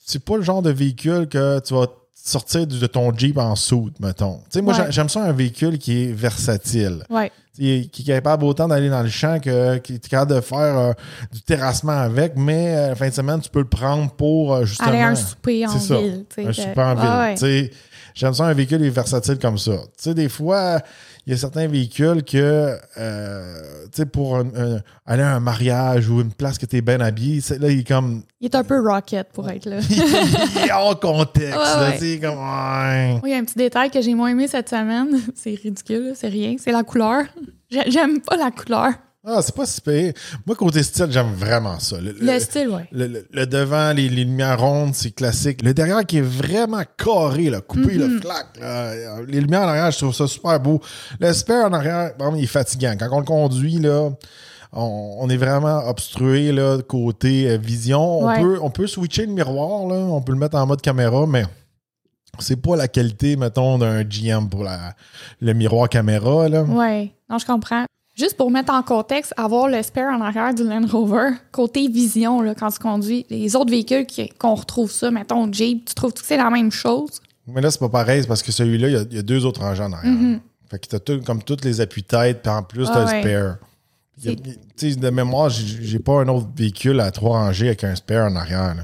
C'est 0.04 0.24
pas 0.24 0.36
le 0.36 0.42
genre 0.42 0.62
de 0.62 0.70
véhicule 0.70 1.28
que 1.28 1.60
tu 1.60 1.72
vas 1.74 1.86
sortir 2.14 2.66
de 2.66 2.86
ton 2.86 3.16
Jeep 3.16 3.38
en 3.38 3.56
soute, 3.56 3.98
mettons. 4.00 4.38
Tu 4.50 4.58
sais, 4.58 4.62
moi, 4.62 4.74
Ouais. 4.78 4.86
j'aime 4.90 5.08
ça 5.08 5.22
un 5.24 5.32
véhicule 5.32 5.78
qui 5.78 6.04
est 6.04 6.12
versatile. 6.12 7.04
Ouais. 7.08 7.30
Qui 7.54 7.72
est, 7.72 8.04
capable 8.06 8.44
autant 8.44 8.68
d'aller 8.68 8.88
dans 8.88 9.02
le 9.02 9.08
champ 9.08 9.38
que 9.40 9.78
qui 9.78 9.94
est 9.94 10.08
capable 10.08 10.34
de 10.36 10.40
faire 10.40 10.78
euh, 10.78 10.92
du 11.32 11.42
terrassement 11.42 11.92
avec, 11.98 12.34
mais 12.36 12.74
euh, 12.74 12.88
la 12.88 12.94
fin 12.94 13.08
de 13.08 13.14
semaine, 13.14 13.40
tu 13.40 13.50
peux 13.50 13.58
le 13.60 13.68
prendre 13.68 14.10
pour 14.12 14.54
euh, 14.54 14.64
justement. 14.64 14.88
Aller 14.90 15.00
à 15.00 15.08
un 15.08 15.14
souper 15.14 15.66
en 15.66 15.78
ça, 15.78 15.98
ville. 15.98 16.24
un 16.38 16.44
que- 16.44 16.52
super 16.52 16.86
en 16.86 16.94
ville. 16.94 17.04
Ah 17.06 17.20
ouais. 17.20 17.70
J'aime 18.14 18.34
ça 18.34 18.44
un 18.44 18.52
véhicule 18.54 18.84
est 18.84 18.90
versatile 18.90 19.38
comme 19.38 19.58
ça. 19.58 19.72
Tu 19.96 20.04
sais, 20.04 20.14
des 20.14 20.28
fois, 20.28 20.80
il 21.26 21.32
y 21.32 21.34
a 21.34 21.38
certains 21.38 21.66
véhicules 21.66 22.22
que, 22.24 22.76
euh, 22.98 23.62
tu 23.84 23.88
sais, 23.96 24.06
pour 24.06 24.36
un- 24.36 24.48
un- 24.56 24.80
aller 25.06 25.22
à 25.22 25.34
un 25.36 25.40
mariage 25.40 26.08
ou 26.08 26.20
une 26.20 26.32
place 26.32 26.58
que 26.58 26.66
tu 26.66 26.76
es 26.76 26.80
bien 26.80 27.00
habillé, 27.00 27.40
c'est- 27.40 27.58
là, 27.58 27.68
il 27.70 27.80
est 27.80 27.86
comme. 27.88 28.22
Il 28.40 28.46
est 28.46 28.54
un 28.54 28.64
peu 28.64 28.80
rocket 28.80 29.28
pour 29.32 29.48
être 29.50 29.66
là. 29.66 29.78
il 29.90 30.68
est 30.68 30.72
hors 30.72 30.98
contexte. 30.98 31.40
Ouais, 31.56 31.64
là, 31.64 31.88
ouais. 31.90 31.98
tu 31.98 32.04
sais, 32.14 32.18
comme. 32.20 32.38
ouais. 32.38 33.14
Oui, 33.22 33.30
il 33.30 33.32
y 33.32 33.34
a 33.34 33.38
un 33.38 33.44
petit 33.44 33.58
détail 33.58 33.90
que 33.90 34.00
j'ai 34.00 34.14
moins 34.14 34.28
aimé 34.30 34.48
cette 34.48 34.68
semaine. 34.68 35.08
C'est 35.34 35.54
ridicule, 35.54 36.08
là, 36.08 36.12
c'est 36.14 36.28
rien. 36.28 36.56
C'est 36.58 36.72
la 36.72 36.82
couleur. 36.82 37.24
J'ai- 37.70 37.90
J'aime 37.90 38.20
pas 38.20 38.36
la 38.36 38.50
couleur. 38.50 38.90
Ah, 39.22 39.40
c'est 39.42 39.54
pas 39.54 39.66
si 39.66 39.82
pire. 39.82 40.14
Moi, 40.46 40.56
côté 40.56 40.82
style, 40.82 41.08
j'aime 41.10 41.34
vraiment 41.34 41.78
ça. 41.78 42.00
Le, 42.00 42.12
Le 42.18 42.38
style, 42.38 42.70
ouais. 42.70 42.88
le- 42.90 43.26
le- 43.30 43.46
devant, 43.46 43.92
les, 43.92 44.08
les 44.08 44.24
lumières 44.24 44.58
rondes, 44.58 44.94
c'est 44.94 45.10
classique. 45.10 45.62
Le 45.62 45.74
derrière 45.74 46.06
qui 46.06 46.18
est 46.18 46.22
vraiment 46.22 46.82
carré, 46.96 47.50
là, 47.50 47.60
coupé, 47.60 47.94
le 47.98 48.18
flac. 48.18 48.46
là. 48.58 49.20
Les 49.28 49.42
lumières 49.42 49.60
en 49.62 49.68
arrière, 49.68 49.90
je 49.90 49.98
trouve 49.98 50.14
ça 50.14 50.26
super 50.26 50.58
beau. 50.58 50.80
Le 51.18 51.32
spare 51.34 51.66
en 51.66 51.72
arrière, 51.74 52.12
bon, 52.18 52.34
il 52.34 52.44
est 52.44 52.46
fatigant. 52.46 52.94
Quand 52.98 53.08
on 53.12 53.18
le 53.18 53.26
conduit, 53.26 53.78
là, 53.78 54.08
on, 54.72 55.16
on 55.20 55.28
est 55.28 55.36
vraiment 55.36 55.86
obstrué 55.86 56.50
là, 56.52 56.78
côté 56.80 57.50
euh, 57.50 57.58
vision. 57.58 58.20
On, 58.20 58.26
Ouais. 58.26 58.40
peut, 58.40 58.58
on 58.62 58.70
peut 58.70 58.86
switcher 58.86 59.26
le 59.26 59.32
miroir, 59.32 59.86
là, 59.86 59.96
on 59.96 60.22
peut 60.22 60.32
le 60.32 60.38
mettre 60.38 60.56
en 60.56 60.64
mode 60.66 60.80
caméra, 60.80 61.26
mais 61.26 61.44
c'est 62.38 62.56
pas 62.56 62.74
la 62.74 62.88
qualité, 62.88 63.36
mettons, 63.36 63.76
d'un 63.76 64.02
GM 64.02 64.48
pour 64.48 64.64
la, 64.64 64.94
le 65.40 65.52
miroir 65.52 65.90
caméra. 65.90 66.48
Là. 66.48 66.62
Ouais. 66.62 67.12
Non, 67.28 67.36
je 67.36 67.44
comprends. 67.44 67.84
Juste 68.16 68.36
pour 68.36 68.50
mettre 68.50 68.72
en 68.72 68.82
contexte, 68.82 69.32
avoir 69.36 69.68
le 69.68 69.82
spare 69.82 70.12
en 70.12 70.20
arrière 70.20 70.52
du 70.52 70.64
Land 70.64 70.86
Rover, 70.90 71.30
côté 71.52 71.88
vision, 71.88 72.40
là, 72.42 72.54
quand 72.54 72.70
tu 72.70 72.78
conduis, 72.78 73.24
les 73.30 73.54
autres 73.56 73.70
véhicules 73.70 74.06
qu'on 74.38 74.54
retrouve 74.54 74.90
ça, 74.90 75.10
mettons 75.10 75.50
Jeep, 75.52 75.84
tu 75.86 75.94
trouves 75.94 76.12
que 76.12 76.20
c'est 76.24 76.36
la 76.36 76.50
même 76.50 76.70
chose? 76.72 77.20
Mais 77.46 77.60
là, 77.60 77.70
c'est 77.70 77.78
pas 77.78 77.88
pareil, 77.88 78.24
parce 78.26 78.42
que 78.42 78.52
celui-là, 78.52 78.88
il 78.88 78.92
y 78.92 78.96
a- 78.96 79.04
il 79.10 79.16
y, 79.16 79.18
a 79.18 79.22
deux 79.22 79.44
autres 79.46 79.60
rangées 79.60 79.82
en 79.82 79.92
arrière. 79.92 80.38
Fait 80.70 80.78
que 80.78 80.86
t'as 80.88 80.98
tout, 80.98 81.20
comme 81.24 81.42
toutes 81.42 81.64
les 81.64 81.80
appuis-têtes, 81.80 82.42
puis 82.42 82.50
en 82.52 82.62
plus, 82.62 82.86
Ah 82.90 82.92
t'as 82.94 83.06
ouais. 83.06 83.22
le 83.22 83.28
spare. 83.28 83.56
Tu 84.22 84.36
sais, 84.92 84.96
de 84.96 85.10
mémoire, 85.10 85.48
j'ai 85.48 85.98
pas 85.98 86.20
un 86.20 86.28
autre 86.28 86.48
véhicule 86.54 87.00
à 87.00 87.10
trois 87.10 87.38
rangées 87.38 87.68
avec 87.68 87.84
un 87.84 87.94
spare 87.94 88.30
en 88.30 88.36
arrière, 88.36 88.74
là, 88.74 88.82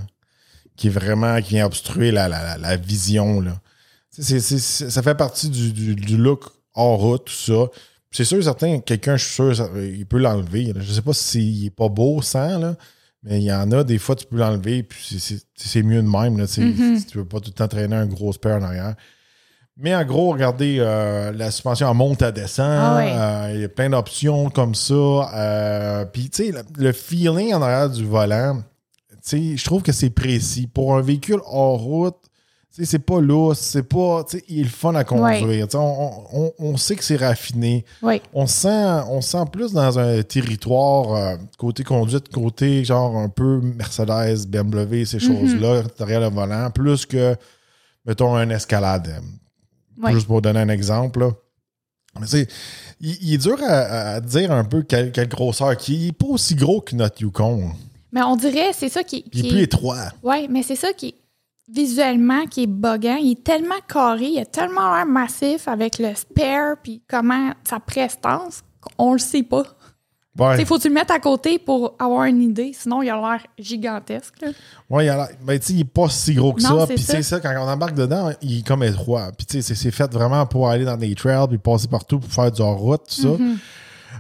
qui 0.76 0.87
est 0.87 0.90
vraiment, 0.90 1.40
qui 1.43 1.50
vient 1.55 1.67
obstruer 1.67 2.11
la, 2.11 2.28
la, 2.28 2.43
la, 2.43 2.56
la 2.58 2.76
vision, 2.76 3.40
là. 3.40 3.52
Ça 4.11 5.02
fait 5.02 5.14
partie 5.14 5.50
du, 5.50 5.73
du, 5.73 5.94
du 5.94 6.17
look 6.17 6.44
hors 6.75 6.99
route, 6.99 7.26
tout 7.26 7.33
ça. 7.35 7.66
C'est 8.11 8.25
sûr, 8.25 8.43
certain, 8.43 8.79
quelqu'un, 8.81 9.17
je 9.17 9.25
suis 9.25 9.35
sûr, 9.35 9.55
ça- 9.57 9.69
il 9.77 10.07
peut 10.07 10.19
l'enlever. 10.19 10.73
Je 10.79 10.93
sais 10.93 11.03
pas 11.03 11.13
s'il 11.13 11.67
est 11.67 11.71
pas 11.71 11.89
beau 11.89 12.23
sans, 12.23 12.59
là, 12.59 12.75
mais 13.23 13.39
il 13.41 13.45
y 13.45 13.53
en 13.53 13.71
a, 13.73 13.85
des 13.85 13.99
fois, 13.99 14.15
tu 14.17 14.27
peux 14.27 14.37
l'enlever, 14.37 14.83
puis 14.83 15.19
c'est- 15.19 15.83
mieux 15.83 16.03
de 16.03 16.09
même, 16.09 16.39
là, 16.39 16.45
Mm-hmm. 16.45 16.99
si 16.99 17.07
tu 17.07 17.19
veux 17.19 17.25
pas 17.25 17.41
tout 17.41 17.51
le 17.51 17.55
temps 17.55 17.69
traîner 17.69 17.97
un 17.97 18.07
gros 18.07 18.33
spare 18.33 18.59
en 18.61 18.65
arrière. 18.65 18.95
Mais 19.79 19.95
en 19.95 20.05
gros, 20.07 20.31
regardez, 20.33 20.77
euh, 20.79 21.33
la 21.33 21.51
suspension 21.51 21.89
en 21.89 21.93
monte 21.95 22.23
à 22.23 22.33
descend. 22.33 22.67
Ah 22.67 22.97
ouais. 22.97 23.13
euh, 23.13 23.53
Il 23.57 23.61
y 23.61 23.65
a 23.65 23.69
plein 23.69 23.91
d'options 23.91 24.49
comme 24.49 24.75
ça. 24.75 24.95
euh, 25.35 26.05
Puis, 26.07 26.31
tu 26.31 26.47
sais, 26.47 26.53
le, 26.53 26.63
le 26.79 26.93
feeling 26.93 27.53
en 27.53 27.61
arrière 27.61 27.91
du 27.91 28.03
volant, 28.07 28.63
tu 29.11 29.17
sais, 29.21 29.57
je 29.59 29.65
trouve 29.65 29.83
que 29.83 29.93
c'est 29.93 30.09
précis. 30.09 30.67
Pour 30.67 30.97
un 30.97 31.03
véhicule 31.03 31.41
hors 31.45 31.79
route, 31.79 32.17
c'est 32.85 32.99
pas 32.99 33.21
lousse, 33.21 33.59
c'est 33.59 33.83
pas, 33.83 34.25
tu 34.28 34.37
sais, 34.38 34.45
il 34.49 34.61
est 34.61 34.64
le 34.64 34.68
fun 34.68 34.95
à 34.95 35.04
conduire. 35.04 35.66
Tu 35.66 35.73
sais, 35.73 35.78
On, 35.78 36.25
on- 36.33 36.52
on 36.59 36.76
sait 36.76 36.95
que 36.97 37.02
c'est 37.04 37.16
raffiné. 37.16 37.85
Oui. 38.02 38.21
On 38.35 38.47
se 38.47 38.54
sent, 38.62 39.00
on 39.09 39.21
se 39.21 39.30
sent 39.30 39.45
plus 39.50 39.73
dans 39.73 39.99
un 39.99 40.23
territoire 40.23 41.14
euh, 41.14 41.37
côté 41.59 41.85
conduite, 41.85 42.28
côté 42.28 42.85
genre 42.85 43.16
un 43.16 43.28
peu 43.28 43.61
Mercedes, 43.62 44.47
BMW, 44.49 45.04
ces 45.04 45.18
choses-là, 45.18 45.85
derrière 45.99 46.21
le 46.21 46.28
volant, 46.28 46.71
plus 46.71 47.06
que, 47.06 47.35
mettons, 48.04 48.35
un 48.35 48.50
escalade. 48.50 49.23
Ouais. 50.02 50.12
Juste 50.12 50.26
pour 50.26 50.42
donner 50.42 50.61
un 50.61 50.68
exemple. 50.68 51.21
là. 51.21 51.30
Mais 52.21 52.26
c'est, 52.26 52.49
il, 53.00 53.16
il 53.23 53.35
est 53.35 53.38
dur 53.38 53.59
à, 53.62 54.14
à 54.14 54.21
dire 54.21 54.50
un 54.52 54.64
peu 54.64 54.83
quelle, 54.83 55.12
quelle 55.12 55.28
grosseur 55.28 55.76
qui 55.76 55.95
Il 55.97 56.09
est 56.09 56.12
pas 56.12 56.26
aussi 56.26 56.54
gros 56.54 56.80
que 56.80 56.95
notre 56.97 57.21
Yukon. 57.23 57.71
Mais 58.12 58.23
on 58.23 58.37
dirait, 58.37 58.73
c'est 58.73 58.88
ça 58.88 59.02
qui, 59.02 59.25
Il 59.33 59.40
est 59.40 59.42
qui 59.42 59.49
plus 59.50 59.62
étroit. 59.62 60.09
Ouais, 60.23 60.47
mais 60.50 60.62
c'est 60.62 60.76
ça 60.76 60.92
qui 60.95 61.14
visuellement 61.68 62.46
qui 62.46 62.64
est 62.64 62.66
buggant. 62.68 63.16
Il 63.16 63.32
est 63.32 63.44
tellement 63.44 63.75
carré, 63.88 64.26
il 64.26 64.38
a 64.40 64.44
tellement 64.46 64.94
l'air 64.94 65.06
massif 65.06 65.68
avec 65.68 65.99
le 65.99 66.14
spare 66.14 66.76
puis 66.82 67.02
comment 67.08 67.50
sa 67.64 67.80
prestance, 67.80 68.62
qu'on 68.96 69.12
le 69.14 69.18
sait 69.18 69.42
pas. 69.42 69.64
Ouais. 70.38 70.58
Il 70.61 70.66
faut 70.66 70.76
que 70.76 70.82
tu 70.82 70.88
le 70.88 70.94
mettes 70.94 71.11
à 71.11 71.18
côté 71.18 71.58
pour 71.58 71.94
avoir 71.99 72.25
une 72.25 72.42
idée, 72.42 72.73
sinon 72.78 73.00
il 73.00 73.08
a 73.08 73.16
l'air 73.16 73.40
gigantesque. 73.58 74.35
Ouais, 74.90 75.06
il, 75.06 75.08
a 75.08 75.16
l'air- 75.16 75.28
ben, 75.42 75.58
tu 75.58 75.66
sais, 75.68 75.73
il 75.73 75.80
est 75.80 75.85
pas 75.85 76.11
si 76.11 76.35
gros 76.35 76.52
que 76.52 76.62
Non, 76.62 76.80
ça. 76.80 76.87
Puis 76.87 76.99
ça. 76.99 77.12
c'est 77.14 77.23
ça, 77.23 77.40
quand 77.40 77.54
on 77.58 77.66
embarque 77.66 77.94
dedans, 77.94 78.30
il 78.42 78.58
est 78.58 78.66
comme 78.66 78.82
étroit. 78.82 79.30
Puis 79.37 79.46
tu 79.46 79.54
sais, 79.56 79.62
c'est- 79.62 79.75
c'est 79.75 79.90
fait 79.90 80.12
vraiment 80.12 80.44
pour 80.44 80.68
aller 80.68 80.85
dans 80.85 80.99
des 80.99 81.14
trails 81.14 81.49
puis 81.49 81.56
passer 81.56 81.88
partout 81.88 82.18
pour 82.20 82.30
faire 82.30 82.52
du 82.52 82.61
hors-route, 82.61 83.00
tout 83.08 83.23
ça. 83.23 83.28
Mm-hmm. 83.28 83.56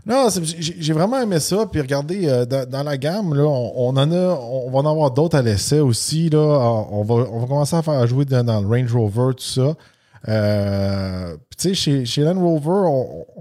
Non, 0.04 0.28
j'ai 0.58 0.92
vraiment 0.92 1.20
aimé 1.20 1.40
ça. 1.40 1.66
Puis 1.66 1.80
regardez, 1.80 2.28
euh, 2.28 2.44
dans, 2.44 2.82
la 2.82 2.96
gamme, 2.96 3.34
là, 3.34 3.44
on, 3.44 3.88
en 3.88 4.12
a, 4.12 4.38
on 4.40 4.70
va 4.70 4.78
en 4.78 4.90
avoir 4.90 5.10
d'autres 5.10 5.36
à 5.36 5.42
l'essai 5.42 5.80
aussi. 5.80 6.28
Là. 6.30 6.38
On, 6.90 7.02
va, 7.02 7.14
on 7.14 7.40
va 7.40 7.46
commencer 7.46 7.76
à 7.76 7.82
faire 7.82 8.06
jouer 8.06 8.24
dans, 8.24 8.60
le 8.60 8.66
Range 8.66 8.92
Rover, 8.92 9.34
tout 9.34 9.44
ça. 9.44 9.74
Euh, 10.28 11.36
tu 11.56 11.74
sais, 11.74 12.04
chez, 12.04 12.22
Land 12.22 12.40
Rover, 12.40 12.88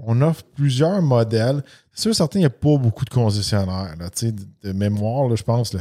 on, 0.06 0.22
offre 0.22 0.42
plusieurs 0.54 1.02
modèles. 1.02 1.62
C'est 1.92 2.02
sûr, 2.02 2.14
certains, 2.14 2.38
il 2.38 2.42
n'y 2.42 2.46
a 2.46 2.50
pas 2.50 2.76
beaucoup 2.76 3.04
de 3.04 3.10
concessionnaires. 3.10 3.94
Là, 3.98 4.08
de, 4.08 4.32
de 4.68 4.72
mémoire, 4.72 5.34
je 5.34 5.42
pense. 5.42 5.72
Là, 5.72 5.80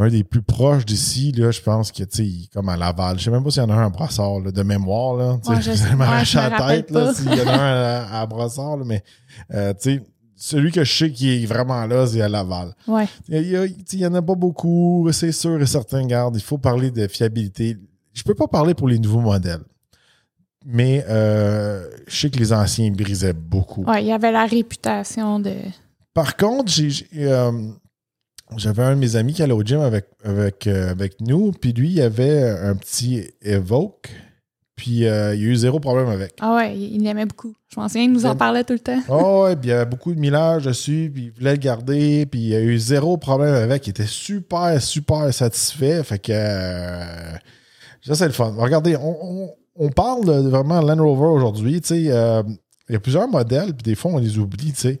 un 0.00 0.08
des 0.08 0.24
plus 0.24 0.42
proches 0.42 0.84
d'ici, 0.86 1.32
là, 1.32 1.50
je 1.50 1.60
pense 1.60 1.92
que 1.92 2.02
tu 2.04 2.24
comme 2.52 2.68
à 2.68 2.76
Laval. 2.76 3.18
Je 3.18 3.24
sais 3.24 3.30
même 3.30 3.44
pas 3.44 3.50
s'il 3.50 3.62
y 3.62 3.66
en 3.66 3.70
a 3.70 3.74
un 3.74 3.86
à 3.86 3.88
Brossard, 3.90 4.40
là, 4.40 4.50
de 4.50 4.62
mémoire. 4.62 5.14
Là, 5.16 5.32
Ouais, 5.46 5.60
je 5.60 5.70
vous 5.72 5.82
allez 5.86 5.94
ouais, 5.96 6.24
je 6.24 6.36
la 6.36 6.50
tête 6.68 6.90
là, 6.90 7.14
s'il 7.14 7.26
y 7.34 7.40
en 7.40 7.46
a 7.46 7.52
un 7.52 8.04
à, 8.04 8.22
à 8.22 8.26
là, 8.26 8.84
mais 8.84 9.02
euh, 9.54 9.72
tu 9.74 9.96
sais, 9.96 10.02
celui 10.36 10.72
que 10.72 10.84
je 10.84 10.92
sais 10.96 11.10
qui 11.12 11.42
est 11.42 11.46
vraiment 11.46 11.84
là, 11.86 12.06
c'est 12.06 12.22
à 12.22 12.28
Laval. 12.28 12.74
Ouais. 12.88 13.06
Il 13.28 13.42
y, 13.46 13.56
a- 13.56 13.68
tu 13.68 13.74
sais, 13.84 13.96
il 13.96 14.00
y 14.00 14.06
en 14.06 14.14
a 14.14 14.22
pas 14.22 14.34
beaucoup, 14.34 15.08
c'est 15.12 15.32
sûr 15.32 15.60
et 15.60 15.66
certain. 15.66 16.06
Garde, 16.06 16.36
il 16.36 16.42
faut 16.42 16.58
parler 16.58 16.90
de 16.90 17.06
fiabilité. 17.06 17.76
Je 18.14 18.22
peux 18.22 18.34
pas 18.34 18.48
parler 18.48 18.74
pour 18.74 18.88
les 18.88 18.98
nouveaux 18.98 19.20
modèles, 19.20 19.60
mais 20.64 21.04
euh, 21.08 21.86
je 22.06 22.16
sais 22.16 22.30
que 22.30 22.38
les 22.38 22.52
anciens 22.52 22.90
brisaient 22.90 23.32
beaucoup. 23.32 23.84
Ouais, 23.84 24.02
il 24.02 24.08
y 24.08 24.12
avait 24.12 24.32
la 24.32 24.46
réputation 24.46 25.40
de. 25.40 25.54
Par 26.14 26.36
contre, 26.36 26.70
j'ai- 26.72 26.90
j'ai, 26.90 27.06
euh, 27.14 27.52
j'avais 28.56 28.82
un 28.82 28.94
de 28.94 29.00
mes 29.00 29.16
amis 29.16 29.32
qui 29.34 29.42
allait 29.42 29.52
au 29.52 29.62
gym 29.62 29.80
avec, 29.80 30.06
avec, 30.24 30.66
euh, 30.66 30.90
avec 30.90 31.20
nous, 31.20 31.52
puis 31.52 31.72
lui, 31.72 31.90
il 31.92 32.00
avait 32.02 32.42
un 32.48 32.74
petit 32.74 33.28
Evoque, 33.42 34.10
puis 34.76 35.06
euh, 35.06 35.34
il 35.34 35.42
y 35.42 35.44
a 35.44 35.48
eu 35.48 35.56
zéro 35.56 35.78
problème 35.80 36.08
avec. 36.08 36.32
Ah 36.40 36.56
ouais, 36.56 36.76
il 36.78 37.02
l'aimait 37.02 37.26
beaucoup. 37.26 37.54
Je 37.68 37.78
m'en 37.78 37.86
souviens, 37.88 38.04
il 38.04 38.12
nous 38.12 38.26
en 38.26 38.34
parlait 38.34 38.64
tout 38.64 38.72
le 38.72 38.78
temps. 38.78 39.00
Oh, 39.08 39.44
ouais, 39.44 39.56
puis 39.60 39.68
il 39.68 39.70
y 39.70 39.74
avait 39.74 39.84
beaucoup 39.88 40.14
de 40.14 40.18
millage 40.20 40.64
dessus, 40.64 41.10
puis 41.12 41.24
il 41.26 41.30
voulait 41.32 41.52
le 41.52 41.58
garder, 41.58 42.26
puis 42.26 42.40
il 42.40 42.48
y 42.48 42.54
a 42.56 42.60
eu 42.60 42.78
zéro 42.78 43.16
problème 43.16 43.54
avec. 43.54 43.86
Il 43.86 43.90
était 43.90 44.06
super, 44.06 44.80
super 44.82 45.32
satisfait. 45.34 46.02
Fait 46.02 46.18
que. 46.18 46.32
euh, 46.34 47.32
ça, 48.02 48.14
c'est 48.14 48.26
le 48.26 48.32
fun. 48.32 48.54
Regardez, 48.56 48.96
on, 48.96 49.16
on- 49.22 49.50
on 49.82 49.88
parle 49.88 50.26
de 50.26 50.48
vraiment 50.48 50.80
Land 50.82 51.02
Rover 51.02 51.28
aujourd'hui. 51.28 51.80
Tu 51.80 51.88
sais, 51.88 51.98
il 52.00 52.04
y 52.92 52.96
a 52.96 53.00
plusieurs 53.00 53.28
modèles, 53.28 53.72
puis 53.72 53.82
des 53.84 53.94
fois, 53.94 54.10
on 54.12 54.18
les 54.18 54.36
oublie, 54.38 54.72
tu 54.72 54.80
sais. 54.80 54.98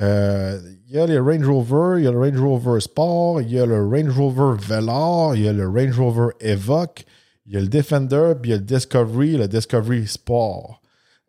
Euh, 0.00 0.60
Il 0.88 0.94
y 0.96 0.98
a 0.98 1.06
les 1.06 1.18
Range 1.18 1.46
Rover, 1.46 2.00
il 2.00 2.04
y 2.04 2.08
a 2.08 2.12
le 2.12 2.18
Range 2.18 2.40
Rover 2.40 2.80
Sport, 2.80 3.40
il 3.42 3.50
y 3.50 3.58
a 3.60 3.66
le 3.66 3.84
Range 3.84 4.16
Rover 4.16 4.56
Velar, 4.62 5.34
il 5.36 5.42
y 5.42 5.48
a 5.48 5.52
le 5.52 5.68
Range 5.68 5.98
Rover 5.98 6.28
Evoque, 6.40 7.04
il 7.46 7.52
y 7.54 7.56
a 7.56 7.60
le 7.60 7.68
Defender, 7.68 8.32
puis 8.40 8.50
il 8.50 8.52
y 8.52 8.56
a 8.56 8.58
le 8.58 8.64
Discovery, 8.64 9.36
le 9.36 9.48
Discovery 9.48 10.06
Sport. 10.06 10.80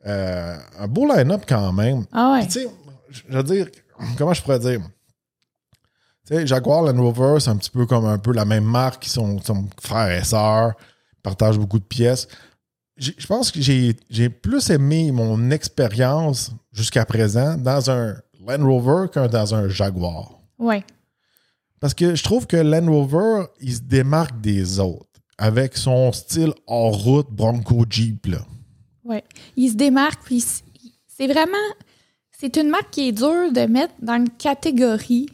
Euh, 0.06 0.58
un 0.80 0.88
beau 0.88 1.06
line-up 1.08 1.44
quand 1.48 1.72
même. 1.72 2.06
Ah 2.12 2.34
ouais. 2.34 2.46
Tu 2.46 2.52
sais, 2.52 2.68
je 3.10 3.24
veux 3.30 3.44
dire, 3.44 3.68
comment 4.18 4.34
je 4.34 4.42
pourrais 4.42 4.60
dire? 4.60 4.82
Tu 6.26 6.36
sais, 6.36 6.48
Jaguar 6.48 6.84
Land 6.84 7.02
Rover, 7.02 7.40
c'est 7.40 7.50
un 7.50 7.58
petit 7.58 7.70
peu 7.70 7.86
comme 7.86 8.06
un 8.06 8.18
peu 8.18 8.32
la 8.34 8.46
même 8.46 8.64
marque, 8.64 9.06
ils 9.08 9.10
sont, 9.10 9.40
sont 9.42 9.66
frères 9.82 10.18
et 10.18 10.24
sœurs, 10.24 10.74
partagent 11.22 11.60
beaucoup 11.60 11.80
de 11.80 11.86
pièces. 11.86 12.28
Je 12.96 13.26
pense 13.28 13.52
que 13.52 13.60
j'ai 13.60 13.96
j'ai 14.10 14.30
plus 14.30 14.70
aimé 14.70 15.12
mon 15.12 15.50
expérience 15.50 16.52
jusqu'à 16.72 17.06
présent 17.06 17.58
dans 17.58 17.90
un 17.90 18.16
Land 18.48 18.66
Rover 18.66 19.08
qu'un 19.12 19.28
dans 19.28 19.56
un 19.56 19.68
Jaguar. 19.70 20.40
Ouais. 20.60 20.84
Parce 21.80 21.94
que 21.94 22.16
je 22.16 22.24
trouve 22.24 22.48
que 22.48 22.58
Land 22.58 22.92
Rover, 22.92 23.46
il 23.62 23.74
se 23.74 23.82
démarque 23.82 24.40
des 24.42 24.80
autres 24.80 25.06
avec 25.38 25.76
son 25.78 26.12
style 26.12 26.54
hors 26.68 26.96
route 27.04 27.28
Bronco 27.32 27.86
Jeep. 27.90 28.28
Là. 28.28 28.40
Ouais. 29.04 29.24
Il 29.58 29.70
se 29.70 29.76
démarque, 29.76 30.22
puis 30.24 30.44
c'est 31.08 31.28
vraiment. 31.28 31.58
C'est 32.40 32.58
une 32.58 32.70
marque 32.70 32.90
qui 32.92 33.08
est 33.10 33.12
dure 33.12 33.52
de 33.52 33.66
mettre 33.66 33.94
dans 34.02 34.16
une 34.16 34.30
catégorie. 34.30 35.28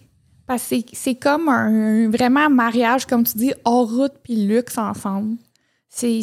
Parce 0.47 0.67
que 0.67 0.75
c'est- 0.93 1.13
comme 1.15 1.47
un 1.47 2.09
vraiment 2.09 2.45
un 2.47 2.49
mariage, 2.49 3.05
comme 3.05 3.23
tu 3.23 3.37
dis, 3.37 3.53
hors 3.65 3.87
route 3.87 4.13
puis 4.23 4.47
luxe 4.47 4.77
ensemble. 4.79 5.37
C'est. 5.89 6.21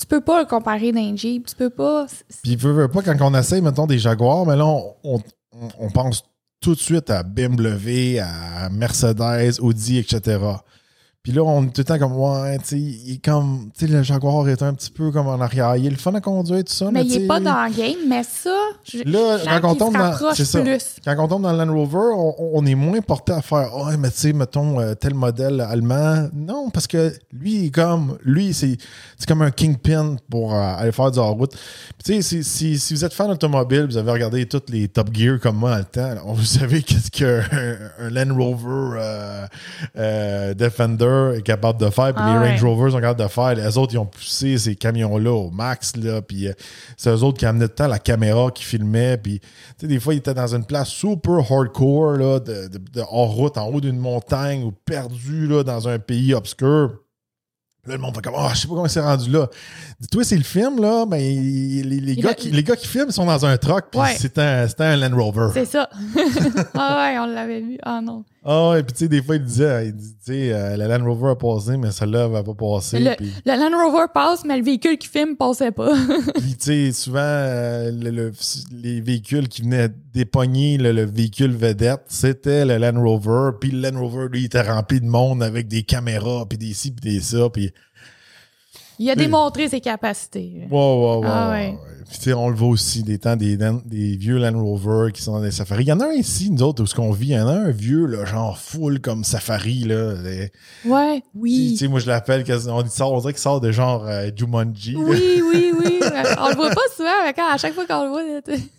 Tu 0.00 0.06
peux 0.06 0.20
pas 0.20 0.40
le 0.40 0.46
comparer 0.48 0.90
d'un 0.92 1.14
Jeep. 1.14 1.46
Tu 1.46 1.54
peux 1.54 1.70
pas. 1.70 2.06
Puis, 2.42 2.56
veut, 2.56 2.72
veut 2.72 2.88
pas, 2.88 3.02
quand 3.02 3.16
on 3.20 3.34
essaye, 3.34 3.60
mettons, 3.62 3.86
des 3.86 3.98
Jaguars, 3.98 4.46
mais 4.46 4.56
là, 4.56 4.64
on, 4.66 4.94
on- 5.04 5.22
on 5.78 5.90
pense 5.90 6.24
tout 6.60 6.74
de 6.74 6.80
suite 6.80 7.10
à 7.10 7.22
BMW, 7.22 8.18
à 8.20 8.68
Mercedes, 8.70 9.60
Audi, 9.60 9.98
etc. 9.98 10.38
Puis 11.28 11.36
là, 11.36 11.42
on 11.42 11.62
est 11.64 11.66
tout 11.66 11.82
le 11.82 11.84
temps 11.84 11.98
comme, 11.98 12.16
ouais, 12.16 12.56
tu 12.60 12.64
sais, 12.64 12.78
il 12.78 13.12
est 13.16 13.22
comme, 13.22 13.68
tu 13.76 13.84
sais, 13.86 13.92
le 13.92 14.02
Jaguar 14.02 14.48
est 14.48 14.62
un 14.62 14.72
petit 14.72 14.90
peu 14.90 15.10
comme 15.10 15.26
en 15.26 15.38
arrière. 15.42 15.76
Il 15.76 15.84
est 15.84 15.90
le 15.90 15.96
fun 15.96 16.14
à 16.14 16.22
conduire, 16.22 16.64
tout 16.64 16.72
ça. 16.72 16.88
Mais 16.90 17.02
il 17.04 17.14
est 17.24 17.26
pas 17.26 17.38
dans 17.38 17.66
le 17.66 17.76
game, 17.76 17.98
mais 18.08 18.22
ça. 18.22 18.48
Je, 18.82 19.00
Là, 19.04 19.36
quand 19.60 19.72
on 19.72 19.74
tombe 19.74 19.92
dans- 19.92 20.34
ça. 20.34 20.62
plus. 20.62 20.96
Quand 21.04 21.16
on 21.18 21.28
tombe 21.28 21.42
dans 21.42 21.52
le 21.52 21.58
Land 21.62 21.74
Rover, 21.74 22.14
on, 22.16 22.34
on 22.54 22.64
est 22.64 22.74
moins 22.74 23.02
porté 23.02 23.32
à 23.32 23.42
faire 23.42 23.68
Ah, 23.76 23.94
mais 23.98 24.10
tu 24.10 24.16
sais, 24.16 24.32
mettons 24.32 24.80
euh, 24.80 24.94
tel 24.94 25.12
modèle 25.12 25.60
allemand. 25.60 26.30
Non, 26.32 26.70
parce 26.70 26.86
que 26.86 27.12
lui, 27.30 27.56
il 27.56 27.66
est 27.66 27.70
comme 27.74 28.16
lui, 28.24 28.54
c'est 28.54 28.78
comme 29.28 29.42
un 29.42 29.50
kingpin 29.50 30.16
pour 30.30 30.54
euh, 30.54 30.76
aller 30.78 30.92
faire 30.92 31.10
du 31.10 31.18
hors-route. 31.18 31.52
Tu 32.02 32.14
sais, 32.14 32.22
si, 32.22 32.42
si, 32.42 32.78
si 32.78 32.94
vous 32.94 33.04
êtes 33.04 33.12
fan 33.12 33.28
d'automobile, 33.28 33.84
vous 33.84 33.98
avez 33.98 34.12
regardé 34.12 34.46
toutes 34.46 34.70
les 34.70 34.88
Top 34.88 35.10
Gear 35.14 35.38
comme 35.40 35.56
moi 35.56 35.72
dans 35.72 35.76
le 35.76 35.84
temps, 35.84 36.14
vous 36.32 36.42
savez 36.44 36.82
qu'est-ce 36.82 37.10
qu'un 37.10 37.42
un 38.00 38.08
Land 38.08 38.34
Rover 38.34 38.98
euh, 38.98 39.46
euh, 39.98 40.54
Est 41.34 41.42
capable 41.42 41.78
de 41.80 41.90
faire, 41.90 42.14
puis 42.14 42.22
Ah 42.24 42.34
les 42.34 42.38
ouais. 42.38 42.50
Range 42.52 42.64
Rover 42.64 42.90
sont 42.90 43.00
capables 43.00 43.20
de 43.20 43.28
faire. 43.28 43.54
Les 43.54 43.78
autres, 43.78 43.94
ils 43.94 43.98
ont 43.98 44.06
poussé 44.06 44.58
ces 44.58 44.74
camions-là 44.76 45.32
au 45.32 45.50
max, 45.50 45.94
là, 45.96 46.22
puis 46.22 46.48
euh, 46.48 46.52
c'est 46.96 47.10
eux 47.10 47.22
autres 47.22 47.38
qui 47.38 47.46
amenaient 47.46 47.66
tout 47.68 47.72
le 47.72 47.76
temps 47.76 47.86
la 47.88 47.98
caméra 47.98 48.50
qui 48.50 48.64
filmait, 48.64 49.16
puis 49.18 49.40
tu 49.40 49.46
sais, 49.80 49.86
des 49.86 50.00
fois, 50.00 50.14
ils 50.14 50.18
étaient 50.18 50.34
dans 50.34 50.54
une 50.54 50.64
place 50.64 50.88
super 50.88 51.38
hardcore, 51.50 52.12
là, 52.12 52.40
de, 52.40 52.68
de, 52.68 52.78
de 52.78 53.02
hors-route, 53.10 53.58
en 53.58 53.66
haut 53.68 53.80
d'une 53.80 53.98
montagne, 53.98 54.64
ou 54.64 54.72
perdu, 54.72 55.46
là, 55.46 55.62
dans 55.64 55.88
un 55.88 55.98
pays 55.98 56.34
obscur. 56.34 56.92
Là, 57.86 57.94
le 57.94 58.00
monde 58.02 58.14
fait 58.16 58.20
comme, 58.22 58.34
ah, 58.36 58.50
je 58.52 58.58
sais 58.60 58.68
pas 58.68 58.74
comment 58.74 58.88
c'est 58.88 59.00
rendu 59.00 59.30
là. 59.30 59.48
Dis-toi, 59.98 60.22
c'est 60.22 60.36
le 60.36 60.42
film, 60.42 60.78
là, 60.78 61.06
mais 61.08 61.20
les, 61.20 62.16
gars 62.16 62.30
a- 62.30 62.34
qui, 62.34 62.50
les 62.50 62.62
gars 62.62 62.76
qui 62.76 62.86
filment 62.86 63.10
sont 63.10 63.24
dans 63.24 63.46
un 63.46 63.56
truck, 63.56 63.86
puis 63.90 63.98
Ouais. 64.00 64.14
c'est 64.18 64.36
un, 64.38 64.66
un 64.78 64.96
Land 64.96 65.16
Rover. 65.16 65.48
C'est 65.54 65.64
ça. 65.64 65.88
ah 66.74 67.12
ouais, 67.12 67.18
on 67.18 67.26
l'avait 67.32 67.60
vu. 67.62 67.78
Ah 67.82 68.00
non. 68.02 68.24
Ah, 68.44 68.76
et 68.78 68.82
puis 68.82 68.92
tu 68.92 68.98
sais, 69.00 69.08
des 69.08 69.22
fois, 69.22 69.36
il 69.36 69.44
disait, 69.44 69.88
il 69.88 69.94
dit, 69.96 70.14
tu 70.24 70.32
sais, 70.32 70.52
euh, 70.52 70.76
la 70.76 70.86
Land 70.96 71.04
Rover 71.04 71.30
a 71.30 71.36
passé, 71.36 71.76
mais 71.76 71.90
celle-là 71.90 72.28
va 72.28 72.42
pas 72.42 72.54
passer. 72.54 72.98
Le, 73.00 73.10
Land 73.44 73.76
Rover 73.84 74.06
passe, 74.14 74.44
mais 74.44 74.56
le 74.56 74.64
véhicule 74.64 74.96
qui 74.96 75.08
filme 75.08 75.36
passait 75.36 75.72
pas. 75.72 75.90
puis, 76.36 76.54
tu 76.56 76.56
sais, 76.60 76.92
souvent, 76.92 77.18
euh, 77.20 77.90
le- 77.90 78.10
le- 78.10 78.32
les 78.80 79.00
véhicules 79.00 79.48
qui 79.48 79.62
venaient 79.62 79.88
dépogner 80.14 80.78
le, 80.78 80.92
le 80.92 81.04
véhicule 81.04 81.52
vedette, 81.54 82.02
c'était 82.08 82.64
le 82.64 82.78
Land 82.78 83.02
Rover. 83.02 83.50
Puis 83.60 83.70
le 83.70 83.80
Land 83.90 83.98
Rover, 84.00 84.28
lui, 84.30 84.40
il 84.40 84.44
était 84.46 84.62
rempli 84.62 85.00
de 85.00 85.06
monde 85.06 85.42
avec 85.42 85.68
des 85.68 85.82
caméras, 85.82 86.46
puis 86.48 86.58
des 86.58 86.72
ci, 86.74 86.92
puis 86.92 87.12
des 87.12 87.20
ça. 87.20 87.48
Puis, 87.52 87.72
Il 88.98 89.10
a 89.10 89.14
démontré 89.14 89.68
ses 89.68 89.80
capacités. 89.80 90.62
Ah 90.64 90.74
wow, 90.74 91.20
ouais. 91.22 91.28
ouais. 91.28 91.78
Puis, 92.08 92.16
tu 92.18 92.24
sais, 92.24 92.32
on 92.32 92.48
le 92.48 92.56
voit 92.56 92.68
aussi 92.68 93.02
des 93.02 93.18
temps 93.18 93.36
des, 93.36 93.56
vieux 94.16 94.38
Land 94.38 94.58
Rover 94.58 95.12
qui 95.12 95.20
sont 95.22 95.32
dans 95.32 95.42
des 95.42 95.50
safaris. 95.50 95.84
Il 95.84 95.88
y 95.88 95.92
en 95.92 96.00
a 96.00 96.06
un 96.06 96.12
ici, 96.12 96.50
nous 96.50 96.62
autres, 96.62 96.82
où 96.82 96.86
ce 96.86 96.94
qu'on 96.94 97.12
vit, 97.12 97.28
il 97.28 97.32
y 97.34 97.38
en 97.38 97.46
a 97.46 97.52
un 97.52 97.70
vieux, 97.70 98.06
là, 98.06 98.24
genre 98.24 98.58
full 98.58 99.00
comme 99.00 99.24
safari, 99.24 99.80
là. 99.84 100.14
Les- 100.22 100.50
Ouais, 100.86 101.20
Tu 101.20 101.26
oui. 101.34 101.76
sais, 101.76 101.86
moi, 101.86 102.00
je 102.00 102.06
l'appelle, 102.06 102.44
on 102.70 102.82
dit 102.82 102.88
ça, 102.90 103.06
on 103.06 103.20
dirait 103.20 103.34
qu'il 103.34 103.42
sort 103.42 103.60
de 103.60 103.70
genre 103.72 104.06
euh, 104.08 104.30
Jumanji. 104.34 104.92
là. 104.94 105.00
Oui, 105.02 105.42
oui, 105.52 105.72
oui. 105.78 106.00
on 106.40 106.48
le 106.48 106.54
voit 106.54 106.70
pas 106.70 106.80
souvent, 106.96 107.10
mais 107.26 107.34
quand, 107.34 107.52
à 107.52 107.58
chaque 107.58 107.74
fois 107.74 107.86
qu'on 107.86 108.04
le 108.04 108.08
voit, 108.10 108.22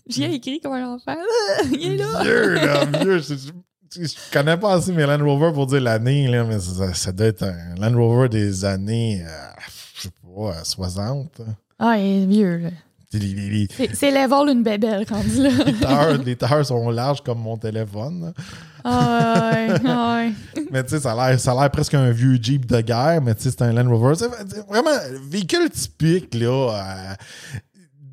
j'y 0.08 0.24
ai 0.24 0.34
écrit 0.34 0.60
comme 0.60 0.74
un 0.74 0.96
enfant. 0.96 1.16
Il 1.72 1.94
est 1.94 1.98
là. 1.98 2.24
Vieux, 2.24 2.54
là, 2.56 2.86
vieux. 3.00 3.20
Je, 3.20 3.36
je- 3.36 3.52
je 3.92 4.14
connais 4.32 4.58
pas 4.58 4.74
assez 4.74 4.92
mes 4.92 5.06
Land 5.06 5.24
Rover 5.24 5.52
pour 5.54 5.66
dire 5.68 5.82
l'année, 5.82 6.28
là, 6.28 6.44
mais 6.46 6.60
ça, 6.60 6.94
ça 6.94 7.12
doit 7.12 7.28
être 7.28 7.44
un 7.44 7.76
Land 7.80 7.96
Rover 7.98 8.28
des 8.30 8.66
années, 8.66 9.24
euh, 9.24 9.30
je 10.00 10.04
sais 10.04 10.10
pas, 10.24 10.42
euh, 10.50 10.64
60. 10.64 11.42
Ah, 11.78 11.98
il 11.98 12.24
est 12.24 12.26
vieux, 12.26 12.58
là. 12.58 12.70
C'est- 13.12 14.12
level 14.12 14.50
une 14.56 14.62
bébelle 14.62 15.04
rendu 15.10 15.42
là. 15.42 15.50
les 15.66 15.74
tailleurs, 16.36 16.60
les 16.60 16.64
sont 16.64 16.90
larges 16.92 17.22
comme 17.24 17.40
mon 17.40 17.58
téléphone. 17.58 18.34
Ah 18.84 19.50
ouais, 19.52 19.74
ah 19.88 20.16
ouais. 20.18 20.62
Mais 20.72 20.84
tu 20.84 20.90
sais, 20.90 21.00
ça 21.00 21.14
a 21.14 21.32
l'air- 21.32 21.72
presque 21.72 21.96
un 21.96 22.12
vieux 22.12 22.38
Jeep 22.40 22.68
de 22.68 22.82
guerre, 22.82 23.20
mais 23.24 23.34
tu 23.34 23.42
sais, 23.44 23.50
c'est 23.50 23.64
un 23.64 23.74
Land 23.74 23.90
Rover. 23.90 24.14
C'est 24.16 24.28
vraiment 24.70 24.92
véhicule 25.28 25.70
typique, 25.72 26.36
là. 26.36 26.50
euh, 27.12 27.14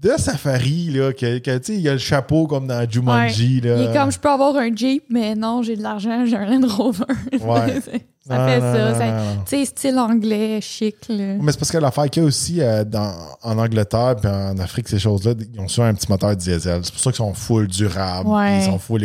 de 0.01 0.13
safari, 0.19 0.91
là, 0.91 1.13
que, 1.13 1.39
que, 1.39 1.59
tu 1.59 1.65
sais, 1.65 1.75
il 1.75 1.81
y 1.81 1.89
a 1.89 1.93
le 1.93 1.99
chapeau 1.99 2.47
comme 2.47 2.67
dans 2.67 2.89
Jumanji, 2.89 3.61
là. 3.61 3.77
Il 3.77 3.91
est 3.91 3.93
comme, 3.93 4.11
je 4.13 4.19
peux 4.19 4.29
avoir 4.31 4.57
un 4.57 4.75
Jeep, 4.75 5.05
mais 5.11 5.35
non, 5.35 5.63
j'ai 5.63 5.77
de 5.77 5.83
l'argent, 5.83 6.25
j'ai 6.25 6.37
un 6.37 6.47
Land 6.47 6.67
Rover. 6.69 7.05
Ouais. 7.41 7.81
ça 8.29 8.39
Non, 8.39 8.47
fait 8.47 8.61
non, 8.61 8.73
ça. 8.99 9.43
Tu 9.47 9.57
sais, 9.57 9.65
style 9.65 9.99
anglais, 9.99 10.61
chic, 10.61 10.97
là. 11.09 11.35
Mais 11.41 11.53
c'est 11.53 11.59
parce 11.59 11.71
que 11.71 11.79
l'affaire 11.79 12.11
qu'il 12.11 12.23
y 12.23 12.27
a 12.27 12.29
aussi 12.29 12.61
euh, 12.61 12.85
dans, 12.85 13.15
en 13.43 13.59
Angleterre 13.59 14.17
et 14.23 14.27
en 14.27 14.59
Afrique, 14.59 14.89
ces 14.89 14.99
choses-là, 14.99 15.35
ils 15.55 15.61
ont 15.61 15.69
souvent 15.69 15.87
un 15.89 15.95
petit 15.95 16.11
moteur 16.11 16.35
diesel. 16.37 16.81
C'est 16.85 16.93
pour 16.93 17.01
ça 17.01 17.11
qu'ils 17.11 17.17
sont 17.19 17.35
full 17.35 17.67
durables, 17.69 18.29
Ouais. 18.29 18.59
ils 18.59 18.65
sont 18.65 18.79
full 18.79 19.05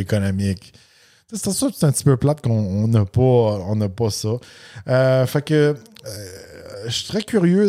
sais, 1.37 1.37
C'est 1.43 1.51
ça 1.53 1.67
c'est 1.73 1.85
un 1.85 1.91
petit 1.91 2.03
peu 2.03 2.17
plate 2.17 2.41
qu'on 2.41 2.51
on 2.51 2.87
n'a 2.87 3.05
pas, 3.05 3.21
on 3.21 3.75
pas 3.89 4.09
ça. 4.09 4.29
Euh, 4.87 5.25
fait 5.27 5.41
que 5.43 5.53
euh, 5.53 5.75
je 6.85 6.91
suis 6.91 7.07
très 7.07 7.21
curieux 7.23 7.67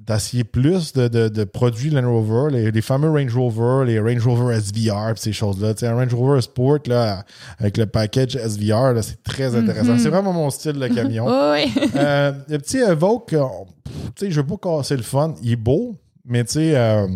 d'essayer 0.00 0.44
plus 0.44 0.92
de, 0.92 1.08
de- 1.08 1.28
de 1.28 1.44
produits 1.44 1.90
Land 1.90 2.08
Rover, 2.10 2.54
les, 2.54 2.70
les 2.70 2.82
fameux 2.82 3.10
Range 3.10 3.34
Rover, 3.34 3.86
les 3.86 3.98
Range 3.98 4.26
Rover 4.26 4.58
SVR, 4.60 5.12
ces 5.16 5.32
choses-là. 5.32 5.74
Tu 5.74 5.80
sais, 5.80 5.86
un 5.86 5.94
Range 5.94 6.12
Rover 6.14 6.40
Sport, 6.40 6.78
là, 6.86 7.24
avec 7.58 7.76
le 7.76 7.86
package 7.86 8.36
SVR, 8.36 8.92
c'est 9.02 9.22
très 9.22 9.54
intéressant. 9.54 9.92
Mhm. 9.92 9.98
C'est 9.98 10.08
vraiment 10.10 10.32
mon 10.32 10.50
style 10.50 10.74
de 10.74 10.88
camion. 10.88 11.26
Oui. 11.54 11.72
Euh, 11.96 12.32
le 12.48 12.58
petit 12.58 12.78
Evoque, 12.78 13.32
euh, 13.32 13.44
pff, 13.84 13.94
tu 14.16 14.26
sais, 14.26 14.30
je 14.30 14.40
veux 14.40 14.46
pas 14.46 14.56
casser 14.56 14.96
le 14.96 15.02
fun. 15.02 15.34
Il 15.42 15.52
est 15.52 15.56
beau, 15.56 15.94
mais 16.24 16.44
tu 16.44 16.52
sais, 16.54 16.76
euh, 16.76 17.06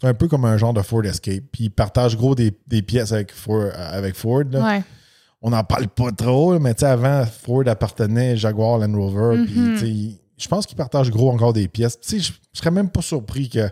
c'est 0.00 0.08
un 0.08 0.14
peu 0.14 0.26
comme 0.28 0.44
un 0.44 0.56
genre 0.56 0.72
de 0.72 0.80
Ford 0.82 1.04
Escape. 1.04 1.44
Puis 1.52 1.64
il 1.64 1.70
partage 1.70 2.16
gros 2.16 2.34
des, 2.34 2.52
des 2.66 2.82
pièces 2.82 3.12
avec 3.12 3.32
Ford. 3.32 3.68
avec 3.76 4.14
Ford 4.16 4.42
là. 4.50 4.64
ouais. 4.64 4.82
On 5.42 5.50
n'en 5.50 5.64
parle 5.64 5.88
pas 5.88 6.12
trop, 6.12 6.58
mais 6.58 6.72
tu 6.74 6.80
sais, 6.80 6.86
avant, 6.86 7.24
Ford 7.26 7.64
appartenait 7.66 8.30
à 8.32 8.36
Jaguar 8.36 8.78
Land 8.78 8.96
Rover. 8.96 9.42
Puis 9.44 9.54
tu 9.54 9.78
sais, 9.78 9.88
il- 9.90 10.18
je 10.38 10.48
pense 10.48 10.66
qu'il 10.66 10.76
partage 10.76 11.10
gros 11.10 11.30
encore 11.30 11.52
des 11.52 11.68
pièces. 11.68 11.98
Tu 12.00 12.08
sais, 12.08 12.18
je 12.20 12.32
je 12.54 12.58
serais 12.60 12.70
même 12.70 12.90
pas 12.90 13.02
surpris 13.02 13.48
que 13.48 13.68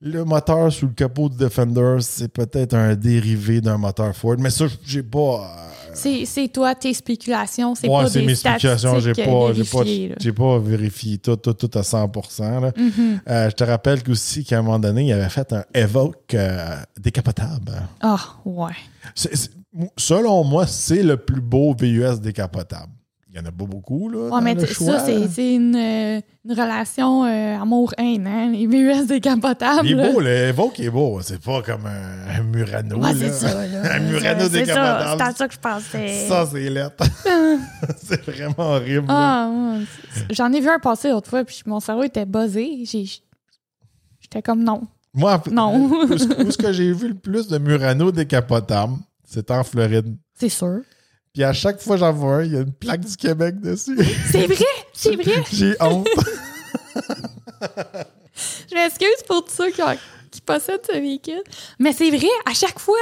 le 0.00 0.24
moteur 0.24 0.72
sous 0.72 0.86
le 0.86 0.92
capot 0.92 1.28
du 1.28 1.36
Defender, 1.36 1.96
c'est 2.00 2.28
peut-être 2.28 2.74
un 2.74 2.94
dérivé 2.94 3.60
d'un 3.60 3.76
moteur 3.78 4.14
Ford. 4.14 4.36
Mais 4.38 4.50
ça, 4.50 4.66
j'ai 4.84 5.02
pas. 5.02 5.50
C'est 5.96 6.24
c'est 6.26 6.48
toi, 6.48 6.74
tes 6.74 6.92
spéculations. 6.94 7.74
C'est 7.74 7.88
Ouais, 7.88 8.02
pas 8.04 8.08
c'est 8.10 8.20
des 8.20 8.26
mes 8.26 8.34
spéculations. 8.34 8.94
J'ai 9.00 9.12
statistiques, 9.14 9.24
pas, 9.24 9.48
euh, 9.48 9.54
j'ai 9.54 9.64
pas, 9.64 10.14
j'ai 10.20 10.32
pas 10.32 10.58
vérifié 10.58 11.18
tout, 11.18 11.36
tout, 11.36 11.54
tout 11.54 11.70
à 11.78 11.82
100%. 11.82 12.60
là. 12.60 12.72
Mhm. 12.76 13.20
Euh, 13.28 13.50
je 13.50 13.54
te 13.54 13.64
rappelle 13.64 14.00
aussi 14.08 14.44
qu'à 14.44 14.58
un 14.58 14.62
moment 14.62 14.78
donné, 14.78 15.04
il 15.06 15.12
avait 15.12 15.28
fait 15.28 15.52
un 15.52 15.64
Evoque 15.74 16.34
euh, 16.34 16.76
décapotable. 17.00 17.72
Ah, 18.00 18.20
ouais. 18.44 18.72
C'est- 19.14 19.34
c'est- 19.34 19.50
selon 19.96 20.44
moi, 20.44 20.66
c'est 20.66 21.02
le 21.02 21.16
plus 21.16 21.40
beau 21.40 21.74
VUS 21.78 22.20
décapotable. 22.20 22.92
Il 23.36 23.40
y 23.40 23.42
en 23.44 23.48
a 23.48 23.52
pas 23.52 23.66
beaucoup, 23.66 24.08
là. 24.08 24.30
Ouais, 24.34 24.40
mais 24.40 24.54
le 24.54 24.64
choix. 24.64 24.98
ça, 24.98 25.04
c'est 25.28 25.54
une, 25.54 25.76
euh, 25.76 26.20
une 26.46 26.52
relation 26.52 27.24
euh, 27.26 27.60
amour-haine, 27.60 28.26
hein? 28.26 28.50
Les 28.50 28.66
VUS 28.66 29.06
décapotables. 29.06 29.86
Il 29.86 29.92
est 29.92 29.94
là. 29.94 30.10
beau, 30.10 30.20
le 30.20 30.28
Evoque 30.30 30.80
est 30.80 30.88
beau. 30.88 31.20
C'est 31.20 31.42
pas 31.42 31.60
comme 31.60 31.84
un, 31.84 32.38
un 32.38 32.42
Murano. 32.44 32.96
Ouais, 32.98 33.12
c'est 33.14 33.30
ça, 33.32 33.66
là. 33.66 33.94
un 33.96 34.00
Murano 34.00 34.40
C'est 34.48 34.64
ça, 34.64 35.04
décapotable. 35.04 35.16
C'est 35.18 35.22
à 35.22 35.32
ça 35.34 35.48
que 35.48 35.54
je 35.54 35.58
pensais. 35.58 36.26
Ça, 36.26 36.46
c'est 36.50 36.70
lettre. 36.70 37.04
c'est 38.02 38.22
vraiment 38.24 38.70
horrible. 38.70 39.04
Ah, 39.10 39.50
J'en 40.30 40.50
ai 40.54 40.60
vu 40.62 40.70
un 40.70 40.78
passer 40.78 41.10
l'autre 41.10 41.28
fois, 41.28 41.44
puis 41.44 41.60
mon 41.66 41.80
cerveau 41.80 42.04
était 42.04 42.24
buzzé. 42.24 42.84
J'étais 44.20 44.40
comme 44.42 44.64
non. 44.64 44.80
Moi, 45.12 45.42
Non. 45.50 45.76
où, 45.76 46.16
ce- 46.16 46.42
où 46.46 46.50
ce 46.50 46.56
que 46.56 46.72
j'ai 46.72 46.90
vu 46.90 47.08
le 47.08 47.14
plus 47.14 47.48
de 47.48 47.58
Murano 47.58 48.10
décapotables, 48.12 48.94
c'est 49.26 49.50
en 49.50 49.62
Floride. 49.62 50.16
C'est 50.38 50.48
sûr. 50.48 50.80
Puis 51.36 51.44
à 51.44 51.52
chaque 51.52 51.82
fois 51.82 51.96
que 51.96 52.00
j'en 52.00 52.12
vois 52.14 52.36
un, 52.36 52.44
il 52.44 52.52
y 52.54 52.56
a 52.56 52.60
une 52.60 52.72
plaque 52.72 53.02
du 53.04 53.14
Québec 53.14 53.60
dessus. 53.60 53.94
C'est 54.32 54.46
vrai, 54.46 54.64
c'est 54.94 55.16
vrai. 55.16 55.34
J'ai 55.52 55.74
honte. 55.82 56.08
Je 58.70 58.74
m'excuse 58.74 59.22
pour 59.28 59.44
tous 59.44 59.52
ceux 59.52 59.70
qui, 59.70 59.82
ont- 59.82 59.98
qui 60.30 60.40
possèdent 60.40 60.80
ce 60.90 60.92
véhicule. 60.96 61.42
Mais 61.78 61.92
c'est 61.92 62.08
vrai, 62.08 62.26
à 62.50 62.54
chaque 62.54 62.78
fois. 62.78 62.96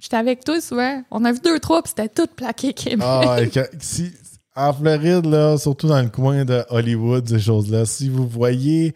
J'étais 0.00 0.16
avec 0.16 0.42
toi 0.44 0.60
souvent. 0.60 1.04
On 1.12 1.24
a 1.24 1.30
vu 1.30 1.38
deux, 1.38 1.60
trois, 1.60 1.82
puis 1.84 1.92
c'était 1.96 2.08
tout 2.08 2.26
plaqué 2.34 2.72
Québec. 2.72 2.98
Ah, 3.08 3.36
et 3.40 3.48
que- 3.48 3.60
si, 3.78 4.10
en 4.56 4.72
Floride, 4.72 5.26
là, 5.26 5.56
surtout 5.58 5.86
dans 5.86 6.02
le 6.02 6.08
coin 6.08 6.44
de 6.44 6.64
Hollywood, 6.68 7.28
ces 7.28 7.38
choses-là, 7.38 7.86
si 7.86 8.08
vous 8.08 8.26
voyez 8.26 8.92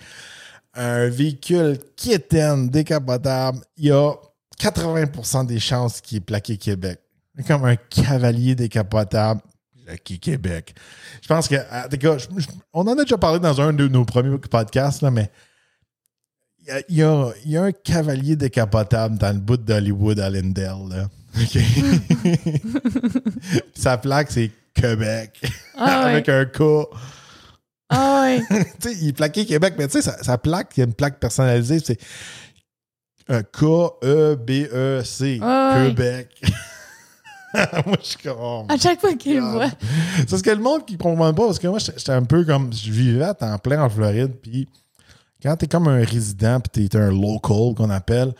un 0.74 1.08
véhicule 1.08 1.78
kitten 1.94 2.68
décapotable, 2.68 3.60
il 3.76 3.86
y 3.86 3.90
a 3.92 4.12
80% 4.60 5.46
des 5.46 5.60
chances 5.60 6.00
qu'il 6.00 6.18
est 6.18 6.20
plaqué 6.20 6.56
Québec. 6.56 6.98
Comme 7.46 7.64
un 7.64 7.76
cavalier 7.76 8.54
décapotable. 8.54 9.40
Plaqué 9.84 10.18
Québec. 10.18 10.74
Je 11.22 11.28
pense 11.28 11.46
que, 11.48 11.54
en 11.56 11.88
tout 11.88 11.96
cas, 11.98 12.18
je- 12.18 12.26
je- 12.40 12.46
on 12.72 12.80
en 12.82 12.98
a 12.98 13.02
déjà 13.02 13.18
parlé 13.18 13.38
dans 13.38 13.60
un 13.60 13.72
de 13.72 13.86
nos 13.88 14.04
premiers 14.04 14.36
podcasts, 14.38 15.00
là, 15.02 15.10
mais 15.12 15.30
il 16.88 16.96
y 16.96 17.02
a, 17.04 17.30
y 17.46 17.50
y 17.52 17.56
un 17.56 17.70
cavalier 17.70 18.34
décapotable 18.34 19.16
dans 19.18 19.32
le 19.32 19.38
bout 19.38 19.56
d'Hollywood 19.58 20.18
à 20.18 20.28
Lindell. 20.28 20.88
Là. 20.90 21.08
Sa 23.74 23.98
plaque, 23.98 24.30
c'est 24.32 24.50
Québec. 24.74 25.40
Ah 25.76 26.04
ouais. 26.04 26.10
Avec 26.12 26.28
un 26.28 26.44
K. 26.46 26.60
Ah 27.88 28.22
ouais. 28.24 28.40
tu 28.80 28.88
sais, 28.88 28.94
il 29.00 29.08
est 29.08 29.12
plaqué 29.12 29.46
Québec, 29.46 29.74
mais 29.78 29.86
tu 29.86 29.92
sais, 29.92 30.02
sa, 30.02 30.22
sa 30.22 30.38
plaque, 30.38 30.72
il 30.76 30.80
y 30.80 30.82
a 30.82 30.86
une 30.86 30.94
plaque 30.94 31.20
personnalisée, 31.20 31.78
c'est 31.78 31.98
un 33.28 33.42
K-E-B-E-C. 33.42 35.38
Ah 35.42 35.86
ouais. 35.96 36.28
Moi, 37.86 37.96
je 38.02 38.06
suis 38.06 38.18
comme. 38.18 38.36
oh 38.38 38.66
À 38.68 38.76
chaque 38.76 39.00
fois 39.00 39.14
qu'il 39.14 39.36
le 39.36 39.42
voit. 39.42 39.70
C'est 40.28 40.36
ce 40.38 40.42
que 40.42 40.50
le 40.50 40.60
monde 40.60 40.84
qui 40.86 40.96
comprend 40.98 41.32
pas, 41.32 41.46
parce 41.46 41.58
que 41.58 41.66
moi, 41.68 41.78
j'étais 41.78 42.10
un 42.10 42.24
peu 42.24 42.44
comme. 42.44 42.72
Je 42.72 42.90
vivais 42.90 43.24
à 43.24 43.34
temps 43.34 43.56
plein 43.58 43.82
en 43.82 43.88
Floride, 43.88 44.32
puis 44.42 44.68
quand 45.42 45.56
t'es 45.56 45.66
comme 45.66 45.88
un 45.88 46.04
résident, 46.04 46.60
puis 46.60 46.88
t'es 46.88 46.98
un 46.98 47.10
local 47.10 47.74
qu'on 47.76 47.90
appelle, 47.90 48.34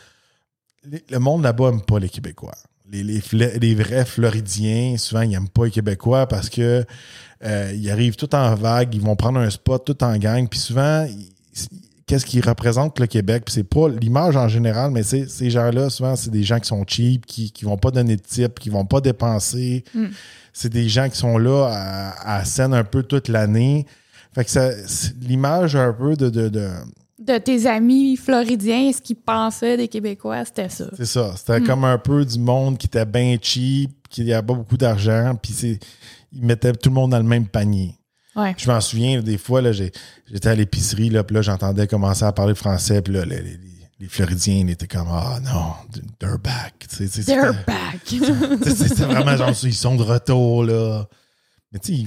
les- 0.85 1.05
le 1.09 1.19
monde 1.19 1.43
là-bas 1.45 1.69
aime 1.69 1.83
pas 1.83 1.99
les 1.99 2.09
Québécois. 2.09 2.55
Les, 2.91 3.03
les, 3.03 3.21
les 3.59 3.75
vrais 3.75 4.05
Floridiens, 4.05 4.97
souvent, 4.99 5.23
ils 5.23 5.35
aiment 5.35 5.49
pas 5.49 5.65
les 5.65 5.71
Québécois 5.71 6.27
parce 6.27 6.49
que 6.49 6.85
euh, 7.45 7.73
ils 7.75 7.91
arrivent 7.91 8.17
tout 8.17 8.33
en 8.35 8.55
vague, 8.55 8.95
ils 8.95 9.01
vont 9.01 9.17
prendre 9.17 9.41
un 9.41 9.51
spot 9.51 9.85
tout 9.85 10.05
en 10.05 10.17
gang, 10.19 10.49
puis 10.49 10.59
souvent, 10.61 11.05
ils- 11.09 11.33
qu'est-ce 12.07 12.25
qui 12.25 12.41
représente 12.41 12.99
le 13.01 13.07
Québec? 13.07 13.45
Puis 13.47 13.55
c'est 13.55 13.65
pas 13.69 13.89
l'image 13.89 14.37
en 14.37 14.49
général, 14.49 14.91
mais 14.93 15.03
c'est- 15.03 15.29
ces 15.29 15.51
gens-là, 15.51 15.91
souvent, 15.91 16.15
c'est 16.17 16.31
des 16.31 16.43
gens 16.45 16.59
qui 16.61 16.69
sont 16.69 16.85
cheap, 16.87 17.27
qui, 17.27 17.51
qui 17.51 17.65
vont 17.65 17.77
pas 17.77 17.91
donner 17.91 18.17
de 18.17 18.23
type, 18.23 18.59
qui 18.61 18.71
vont 18.71 18.85
pas 18.85 19.01
dépenser. 19.01 19.85
Mm. 19.95 20.07
C'est 20.53 20.69
des 20.73 20.89
gens 20.89 21.09
qui 21.09 21.17
sont 21.19 21.37
là 21.39 21.67
à, 21.71 22.37
à 22.39 22.45
scène 22.45 22.73
un 22.75 22.85
peu 22.85 23.03
toute 23.03 23.29
l'année. 23.29 23.87
Fait 24.35 24.45
que 24.45 24.51
ça, 24.51 24.71
l'image 25.21 25.77
un 25.77 25.93
peu 25.93 26.15
de, 26.17 26.29
de, 26.31 26.49
de- 26.49 26.71
De 27.19 27.39
tes 27.39 27.67
amis 27.67 28.17
floridiens, 28.17 28.93
ce 28.93 29.01
qu'ils 29.01 29.17
pensaient 29.17 29.77
des 29.77 29.89
Québécois, 29.89 30.45
c'était 30.45 30.69
ça. 30.69 30.87
c'est 30.97 31.07
ça. 31.07 31.35
C'était 31.37 31.61
comme 31.63 31.85
un 31.85 31.99
peu 31.99 32.25
du 32.25 32.39
monde 32.39 32.79
qui 32.79 32.87
était 32.87 33.07
bien 33.07 33.37
cheap, 33.41 33.91
qui 34.09 34.25
n'avait 34.25 34.47
pas 34.47 34.55
beaucoup 34.55 34.77
d'argent, 34.77 35.35
puis 35.43 35.53
c'est, 35.53 35.79
ils 36.33 36.45
mettaient 36.45 36.73
tout 36.73 36.91
le 36.91 36.95
monde 36.95 37.11
dans 37.11 37.19
le 37.19 37.25
même 37.25 37.47
panier. 37.47 37.95
Ouais. 38.37 38.55
Je 38.59 38.71
m'en 38.71 38.81
souviens, 38.81 39.23
des 39.23 39.39
fois, 39.39 39.63
là, 39.63 39.73
j'étais 39.73 40.49
à 40.49 40.55
l'épicerie, 40.55 41.09
là, 41.11 41.25
puis 41.25 41.35
là, 41.35 41.43
j'entendais 41.43 41.87
commencer 41.87 42.25
à 42.25 42.33
parler 42.33 42.55
français, 42.55 43.01
puis 43.03 43.15
là, 43.15 43.25
les, 43.25 43.41
les- 43.41 43.59
les 43.99 44.09
Floridiens, 44.09 44.57
ils 44.67 44.71
étaient 44.71 44.87
comme, 44.87 45.09
ah 45.11 45.39
non, 45.43 45.73
they're 46.19 46.39
back. 46.39 46.75
Tu 46.89 46.97
sais, 46.97 47.09
tu 47.09 47.23
sais, 47.23 47.25
They're 47.25 47.55
back. 47.67 48.01
C'était 48.77 49.05
vraiment 49.05 49.37
genre, 49.37 49.53
ils 49.63 49.75
sont 49.75 49.97
de 49.97 50.03
retour, 50.03 50.65
là. 50.65 51.07
Mais 51.73 51.79
tu 51.79 51.97
sais, 51.97 52.05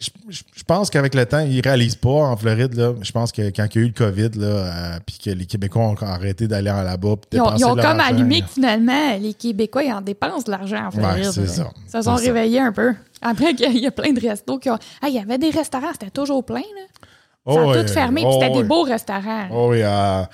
je, 0.00 0.62
pense 0.66 0.88
qu'avec 0.88 1.14
le 1.14 1.26
temps, 1.26 1.40
ils 1.40 1.60
réalisent 1.60 1.96
pas 1.96 2.08
en 2.08 2.36
Floride, 2.36 2.74
là. 2.74 2.94
Je 3.02 3.12
pense 3.12 3.32
que 3.32 3.50
quand 3.50 3.66
il 3.74 3.78
y 3.78 3.78
a 3.78 3.84
eu 3.84 3.88
le 3.88 3.92
COVID, 3.92 4.30
là, 4.36 4.46
euh, 4.46 4.98
puis 5.04 5.18
que 5.18 5.30
les 5.30 5.44
Québécois 5.44 5.82
ont 5.82 5.94
arrêté 5.96 6.48
d'aller 6.48 6.70
en 6.70 6.82
là-bas, 6.82 7.16
Ils 7.32 7.40
ont, 7.40 7.44
dépenser 7.44 7.56
ils 7.58 7.64
ont 7.66 7.74
leur 7.74 7.86
comme 7.86 8.00
allumé 8.00 8.40
que 8.40 8.48
finalement, 8.48 9.18
les 9.20 9.34
Québécois, 9.34 9.82
ils 9.82 9.92
en 9.92 10.00
dépensent 10.00 10.44
de 10.46 10.52
l'argent 10.52 10.86
en 10.86 10.90
Floride. 10.90 11.24
Ouais, 11.26 11.32
c'est 11.32 11.40
là. 11.42 11.48
ça. 11.48 11.70
Ils 11.84 11.90
se 11.90 12.02
sont 12.02 12.16
ça. 12.16 12.22
réveillés 12.22 12.60
un 12.60 12.72
peu. 12.72 12.94
Après 13.22 13.54
qu'il 13.56 13.78
y 13.78 13.86
a 13.86 13.90
plein 13.90 14.12
de 14.12 14.20
restos 14.20 14.58
qui 14.58 14.70
ont. 14.70 14.78
Ah, 15.02 15.08
il 15.08 15.14
y 15.14 15.18
avait 15.18 15.38
des 15.38 15.50
restaurants, 15.50 15.92
c'était 15.92 16.10
toujours 16.10 16.44
plein, 16.44 16.60
là. 16.60 16.86
Ça 16.94 17.04
Oh, 17.46 17.58
a 17.58 17.66
ouais. 17.68 17.82
tout 17.86 17.92
fermé, 17.92 18.20
puis 18.22 18.30
Oh, 18.30 18.38
c'était 18.40 18.52
ouais. 18.52 18.62
des 18.62 18.68
beaux 18.68 18.82
restaurants. 18.82 19.48
Oh 19.52 19.68
oui, 19.70 19.82
à, 19.82 20.28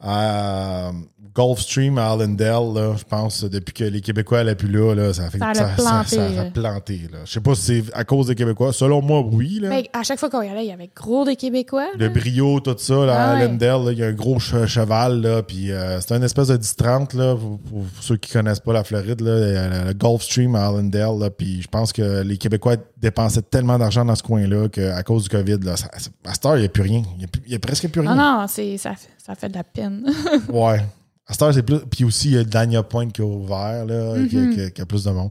à 0.00 0.90
Gulfstream 1.34 1.96
à 1.98 2.10
Allendale, 2.12 2.74
là, 2.74 2.94
je 2.96 3.04
pense, 3.04 3.44
depuis 3.44 3.72
que 3.72 3.84
les 3.84 4.00
Québécois 4.00 4.38
n'allaient 4.38 4.54
plus 4.54 4.68
là, 4.70 4.94
là, 4.94 5.12
ça 5.14 5.24
a 5.24 5.30
fait 5.30 5.38
Ça 5.38 5.54
ça, 5.54 5.64
planté, 5.76 6.16
ça 6.16 6.40
a 6.42 6.44
planté. 6.46 7.00
Là. 7.10 7.20
Je 7.24 7.32
sais 7.32 7.40
pas 7.40 7.54
si 7.54 7.62
c'est 7.62 7.94
à 7.94 8.04
cause 8.04 8.26
des 8.26 8.34
Québécois. 8.34 8.72
Selon 8.72 9.00
moi, 9.00 9.20
oui. 9.32 9.58
Là. 9.60 9.70
Ben, 9.70 9.82
à 9.92 10.02
chaque 10.02 10.18
fois 10.18 10.28
qu'on 10.28 10.42
y 10.42 10.48
allait, 10.48 10.64
il 10.64 10.68
y 10.68 10.72
avait 10.72 10.90
gros 10.94 11.24
des 11.24 11.36
Québécois. 11.36 11.86
le 11.98 12.08
brio, 12.10 12.60
tout 12.60 12.74
ça, 12.78 13.06
là, 13.06 13.14
Ah 13.16 13.30
à 13.30 13.34
ouais. 13.36 13.42
Allendale, 13.44 13.88
il 13.92 13.98
y 13.98 14.04
a 14.04 14.08
un 14.08 14.12
gros 14.12 14.38
che- 14.38 14.66
cheval, 14.66 15.20
là, 15.22 15.42
puis 15.42 15.70
euh, 15.72 16.00
c'est 16.00 16.14
une 16.14 16.22
espèce 16.24 16.48
de 16.48 16.56
10-30, 16.56 17.16
là, 17.16 17.34
pour, 17.34 17.58
pour 17.60 17.84
ceux 18.00 18.16
qui 18.16 18.30
connaissent 18.32 18.60
pas 18.60 18.72
la 18.74 18.84
Floride, 18.84 19.20
là, 19.22 19.86
le 19.86 19.92
Gulfstream 19.94 20.54
à 20.54 20.66
Allendale, 20.66 21.18
là, 21.18 21.30
puis 21.30 21.62
je 21.62 21.68
pense 21.68 21.92
que 21.92 22.22
les 22.22 22.36
Québécois 22.36 22.76
dépensaient 23.00 23.42
tellement 23.42 23.78
d'argent 23.78 24.04
dans 24.04 24.14
ce 24.14 24.22
coin-là 24.22 24.68
qu'à 24.68 25.02
cause 25.02 25.24
du 25.24 25.28
COVID, 25.30 25.58
là, 25.62 25.72
à 25.72 26.34
cette 26.34 26.46
heure, 26.46 26.56
il 26.56 26.60
n'y 26.60 26.66
a 26.66 26.68
plus 26.68 26.82
rien. 26.82 27.02
Il 27.18 27.26
n'y 27.48 27.54
a, 27.54 27.58
presque 27.58 27.88
plus 27.88 28.00
rien. 28.02 28.14
Non, 28.14 28.40
non, 28.40 28.46
ça 28.46 29.34
fait 29.34 29.48
de 29.48 29.54
la 29.54 29.64
peine. 29.64 30.04
Ouais. 30.52 30.80
À 31.28 31.34
cette 31.34 31.42
heure, 31.42 31.54
c'est 31.54 31.62
plus. 31.62 31.78
Puis 31.90 32.04
aussi, 32.04 32.28
il 32.30 32.34
y 32.34 32.38
a 32.38 32.44
Dania 32.44 32.82
Point 32.82 33.08
qui 33.10 33.22
a 33.22 33.24
ouvert, 33.24 33.84
là, 33.86 34.14
qui, 34.28 34.36
Mhm. 34.36 34.54
qui- 34.54 34.72
qui 34.72 34.82
a 34.82 34.86
plus 34.86 35.04
de 35.04 35.10
monde. 35.10 35.30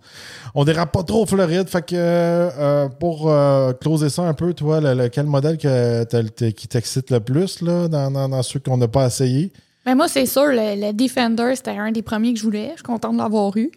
On 0.55 0.63
dérape 0.63 0.91
pas 0.93 1.03
trop, 1.03 1.25
Floride. 1.25 1.67
Fait 1.67 1.81
que 1.85 1.95
euh, 1.95 2.87
pour 2.87 3.29
euh, 3.29 3.73
closer 3.73 4.09
ça 4.09 4.21
un 4.23 4.33
peu, 4.33 4.53
toi, 4.53 4.79
le- 4.79 4.93
le- 4.93 5.09
quel 5.09 5.25
modèle 5.25 5.57
que 5.57 6.03
qui 6.51 6.67
t'excite 6.67 7.11
le 7.11 7.19
plus 7.19 7.61
là, 7.61 7.87
dans, 7.89 8.09
dans- 8.09 8.29
dans 8.29 8.41
ceux 8.41 8.59
qu'on 8.61 8.77
n'a 8.77 8.87
pas 8.87 9.05
essayé? 9.07 9.51
Mais 9.85 9.93
moi, 9.95 10.07
c'est 10.07 10.25
sûr, 10.25 10.45
le, 10.47 10.79
le 10.87 10.93
Defender, 10.93 11.53
c'était 11.55 11.71
un 11.71 11.91
des 11.91 12.01
premiers 12.03 12.33
que 12.33 12.39
je 12.39 12.43
voulais. 12.45 12.69
Je 12.71 12.75
suis 12.75 12.83
contente 12.83 13.13
de 13.13 13.21
l'avoir 13.21 13.55
eu. 13.57 13.69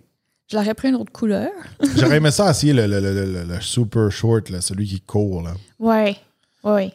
Je 0.47 0.57
l'aurais 0.57 0.75
pris 0.75 0.91
une 0.91 0.97
autre 0.97 1.11
couleur. 1.13 1.51
J'aurais 1.97 2.19
aimé 2.19 2.31
ça 2.31 2.49
essayer 2.51 2.73
le, 2.75 2.87
le- 2.87 3.01
le- 3.01 3.13
le- 3.25 3.45
le 3.45 3.61
super 3.61 4.11
short, 4.13 4.51
là, 4.51 4.61
celui 4.61 4.87
qui 4.87 5.01
court. 5.01 5.43
Là. 5.43 5.55
Ouais, 5.81 6.17
ouais. 6.63 6.93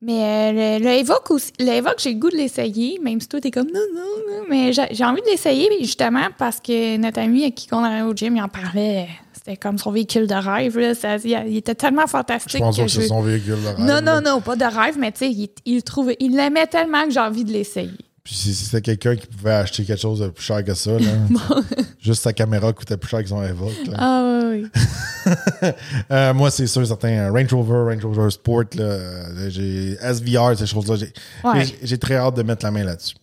Mais 0.00 0.12
euh, 0.52 0.78
le, 0.78 0.84
le 0.84 0.90
Evoque 0.90 1.30
aussi, 1.30 1.52
le 1.58 1.70
Evoque, 1.70 1.98
j'ai 1.98 2.12
le 2.12 2.20
goût 2.20 2.30
de 2.30 2.36
l'essayer, 2.36 3.00
même 3.02 3.20
si 3.20 3.28
toi, 3.28 3.40
t'es 3.40 3.50
comme 3.50 3.66
non, 3.66 3.80
non, 3.94 4.02
non. 4.28 4.44
Mais 4.48 4.72
j'ai 4.72 5.04
envie 5.04 5.20
de 5.22 5.26
l'essayer, 5.26 5.68
justement, 5.80 6.28
parce 6.38 6.60
que 6.60 6.96
notre 6.96 7.18
ami 7.20 7.42
avec 7.42 7.56
qui 7.56 7.68
on 7.72 7.82
allait 7.82 8.02
au 8.02 8.14
gym, 8.14 8.36
il 8.36 8.42
en 8.42 8.48
parlait. 8.48 9.08
C'était 9.32 9.56
comme 9.56 9.76
son 9.78 9.90
véhicule 9.90 10.26
de 10.26 10.34
rêve. 10.34 10.78
Là. 10.78 10.94
Ça- 10.94 11.16
il, 11.16 11.56
était 11.56 11.74
tellement 11.74 12.06
fantastique. 12.06 12.52
Je 12.52 12.58
pense 12.58 12.76
que 12.76 12.82
que 12.82 12.88
c'est 12.88 13.08
son 13.08 13.22
véhicule 13.22 13.60
de 13.60 13.66
rêve. 13.66 13.78
Non, 13.80 13.86
là. 13.86 14.00
non, 14.00 14.20
non, 14.20 14.40
pas 14.40 14.56
de 14.56 14.64
rêve, 14.64 14.96
mais 14.98 15.10
tu 15.10 15.18
sais, 15.18 15.30
il, 15.30 15.48
il 15.64 15.82
trouvait, 15.82 16.16
il 16.20 16.36
l'aimait 16.36 16.66
tellement 16.66 17.04
que 17.04 17.10
j'ai 17.10 17.20
envie 17.20 17.44
de 17.44 17.52
l'essayer. 17.52 17.90
Puis 18.28 18.36
si 18.36 18.52
c'était 18.54 18.82
quelqu'un 18.82 19.16
qui 19.16 19.26
pouvait 19.26 19.52
acheter 19.54 19.84
quelque 19.84 19.98
chose 20.02 20.20
de 20.20 20.28
plus 20.28 20.44
cher 20.44 20.62
que 20.62 20.74
ça, 20.74 20.90
là, 20.98 21.06
juste 21.98 22.22
sa 22.22 22.34
caméra 22.34 22.74
coûtait 22.74 22.98
plus 22.98 23.08
cher 23.08 23.22
que 23.22 23.28
son 23.30 23.42
Evoque. 23.42 23.72
Ah 23.96 24.22
oui, 24.50 24.66
oui. 24.74 25.32
Euh, 26.10 26.34
moi, 26.34 26.50
c'est 26.50 26.66
sûr, 26.66 26.86
certain. 26.86 27.30
Range 27.30 27.50
Rover, 27.52 27.94
Range 27.94 28.04
Rover 28.04 28.30
Sport, 28.30 28.64
là, 28.74 28.82
euh, 28.84 29.48
j'ai 29.50 29.96
SVR, 30.02 30.58
ces 30.58 30.66
choses-là. 30.66 30.96
J'ai 30.96 31.12
Ouais. 31.42 31.64
j'ai- 31.64 31.78
j'ai 31.82 31.98
très 31.98 32.16
hâte 32.16 32.36
de 32.36 32.42
mettre 32.42 32.64
la 32.66 32.70
main 32.70 32.84
là-dessus. 32.84 33.14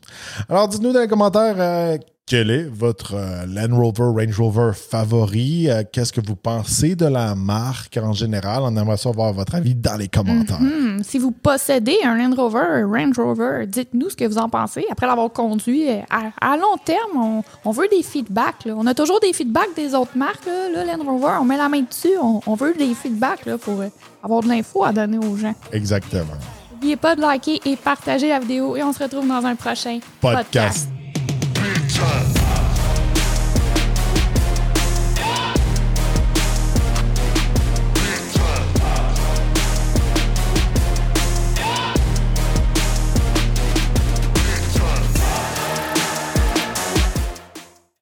Alors, 0.50 0.68
dites-nous 0.68 0.92
dans 0.92 1.02
les 1.02 1.08
commentaires 1.08 1.56
euh, 1.60 1.98
quel 2.28 2.50
est 2.50 2.64
votre 2.64 3.14
euh, 3.14 3.46
Land 3.46 3.76
Rover, 3.78 4.26
Range 4.26 4.40
Rover 4.40 4.72
favori? 4.74 5.70
Euh, 5.70 5.84
Qu'est-ce 5.92 6.12
que 6.12 6.22
vous 6.26 6.36
pensez 6.36 6.96
de 6.96 7.06
la 7.06 7.36
marque 7.36 7.98
en 8.02 8.14
général? 8.14 8.64
On 8.64 8.76
aimerait 8.76 8.98
savoir 8.98 9.32
votre 9.32 9.54
avis 9.54 9.76
dans 9.76 9.96
les 9.96 10.08
commentaires. 10.08 10.60
Hmm, 10.60 11.04
si 11.04 11.20
vous 11.20 11.30
possédez 11.30 11.98
un 12.04 12.18
Land 12.18 12.36
Rover, 12.36 12.66
un 12.68 12.88
Range 12.88 13.20
Rover, 13.20 13.66
dites-nous 13.68 14.10
ce 14.10 14.16
que 14.16 14.26
vous 14.26 14.40
en 14.40 14.50
pensez. 14.50 14.86
Après 14.90 15.06
l'avoir 15.06 15.32
conduit, 15.32 15.88
euh, 15.88 16.00
à, 16.10 16.54
à 16.54 16.58
long 16.58 16.78
terme, 16.84 17.16
on, 17.16 17.44
on 17.64 17.72
veut 17.72 17.88
des 17.92 18.02
feedbacks. 18.02 18.66
là. 18.66 18.74
On 18.76 18.88
a 18.88 18.96
toujours 18.96 19.20
des 19.20 19.32
feedbacks 19.32 19.76
des 19.76 19.94
autres 19.94 20.18
marques. 20.18 20.48
Là, 20.48 20.84
Là, 20.84 20.98
Land 20.98 21.04
Rover, 21.04 21.38
on 21.42 21.46
met 21.46 21.58
la 21.58 21.70
main 21.70 21.82
dessus. 21.82 22.18
On, 22.20 22.42
on 22.48 22.56
veut 22.56 22.74
des 22.74 22.96
feedbacks 22.96 23.46
là, 23.46 23.60
pour 23.60 23.84
avoir 24.24 24.42
de 24.42 24.48
l'info 24.48 24.84
à 24.84 24.92
donner 24.92 25.20
aux 25.20 25.38
gens. 25.38 25.54
Exactement. 25.72 26.24
N'oubliez 26.72 26.96
pas 26.96 27.16
de 27.16 27.22
liker 27.22 27.62
et 27.66 27.76
partager 27.76 28.30
la 28.30 28.40
vidéo 28.40 28.76
et 28.76 28.82
on 28.84 28.92
se 28.94 29.04
retrouve 29.04 29.28
dans 29.28 29.46
un 29.46 29.56
prochain 29.56 30.00
Podcast. 30.20 30.90